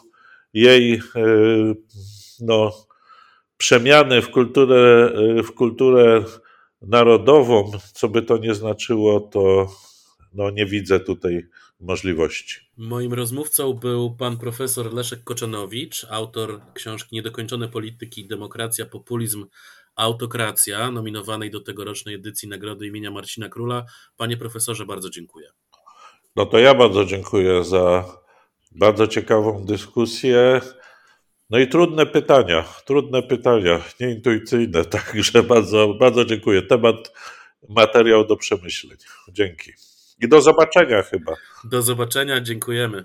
jej 0.57 0.95
y, 0.95 1.01
no, 2.41 2.73
przemiany 3.57 4.23
w 4.23 4.31
kulturę, 4.31 5.13
y, 5.39 5.43
w 5.43 5.55
kulturę 5.55 6.25
narodową, 6.83 7.73
co 7.93 8.09
by 8.09 8.23
to 8.23 8.39
nie 8.39 8.55
znaczyło, 8.55 9.21
to 9.21 9.71
no, 10.35 10.51
nie 10.51 10.67
widzę 10.67 11.01
tutaj 11.01 11.47
możliwości. 11.81 12.61
Moim 12.77 13.13
rozmówcą 13.13 13.73
był 13.73 14.17
pan 14.17 14.37
profesor 14.37 14.95
Leszek 14.95 15.25
Koczanowicz, 15.25 16.07
autor 16.11 16.61
książki 16.75 17.17
Niedokończone 17.17 17.69
polityki, 17.69 18.27
demokracja, 18.27 18.87
populizm, 18.87 19.47
autokracja, 19.97 20.91
nominowanej 20.91 21.51
do 21.51 21.61
tegorocznej 21.61 22.15
edycji 22.15 22.49
Nagrody 22.49 22.87
imienia 22.87 23.11
Marcina 23.11 23.49
Króla. 23.49 23.85
Panie 24.17 24.37
profesorze, 24.37 24.87
bardzo 24.87 25.11
dziękuję. 25.11 25.51
No 26.37 26.47
to 26.47 26.59
ja 26.59 26.75
bardzo 26.75 27.05
dziękuję 27.05 27.65
za 27.65 28.05
bardzo 28.73 29.07
ciekawą 29.07 29.65
dyskusję. 29.65 30.61
No 31.51 31.59
i 31.59 31.69
trudne 31.69 32.07
pytania, 32.07 32.65
trudne 32.85 33.23
pytania, 33.23 33.81
nieintuicyjne, 34.01 34.85
także 35.15 35.43
bardzo, 35.43 35.95
bardzo 36.01 36.25
dziękuję. 36.25 36.63
Temat, 36.63 37.13
materiał 37.69 38.27
do 38.27 38.37
przemyśleń. 38.37 38.99
Dzięki. 39.29 39.73
I 40.21 40.29
do 40.29 40.41
zobaczenia 40.41 41.03
chyba. 41.03 41.33
Do 41.65 41.83
zobaczenia, 41.83 42.41
dziękujemy. 42.41 43.05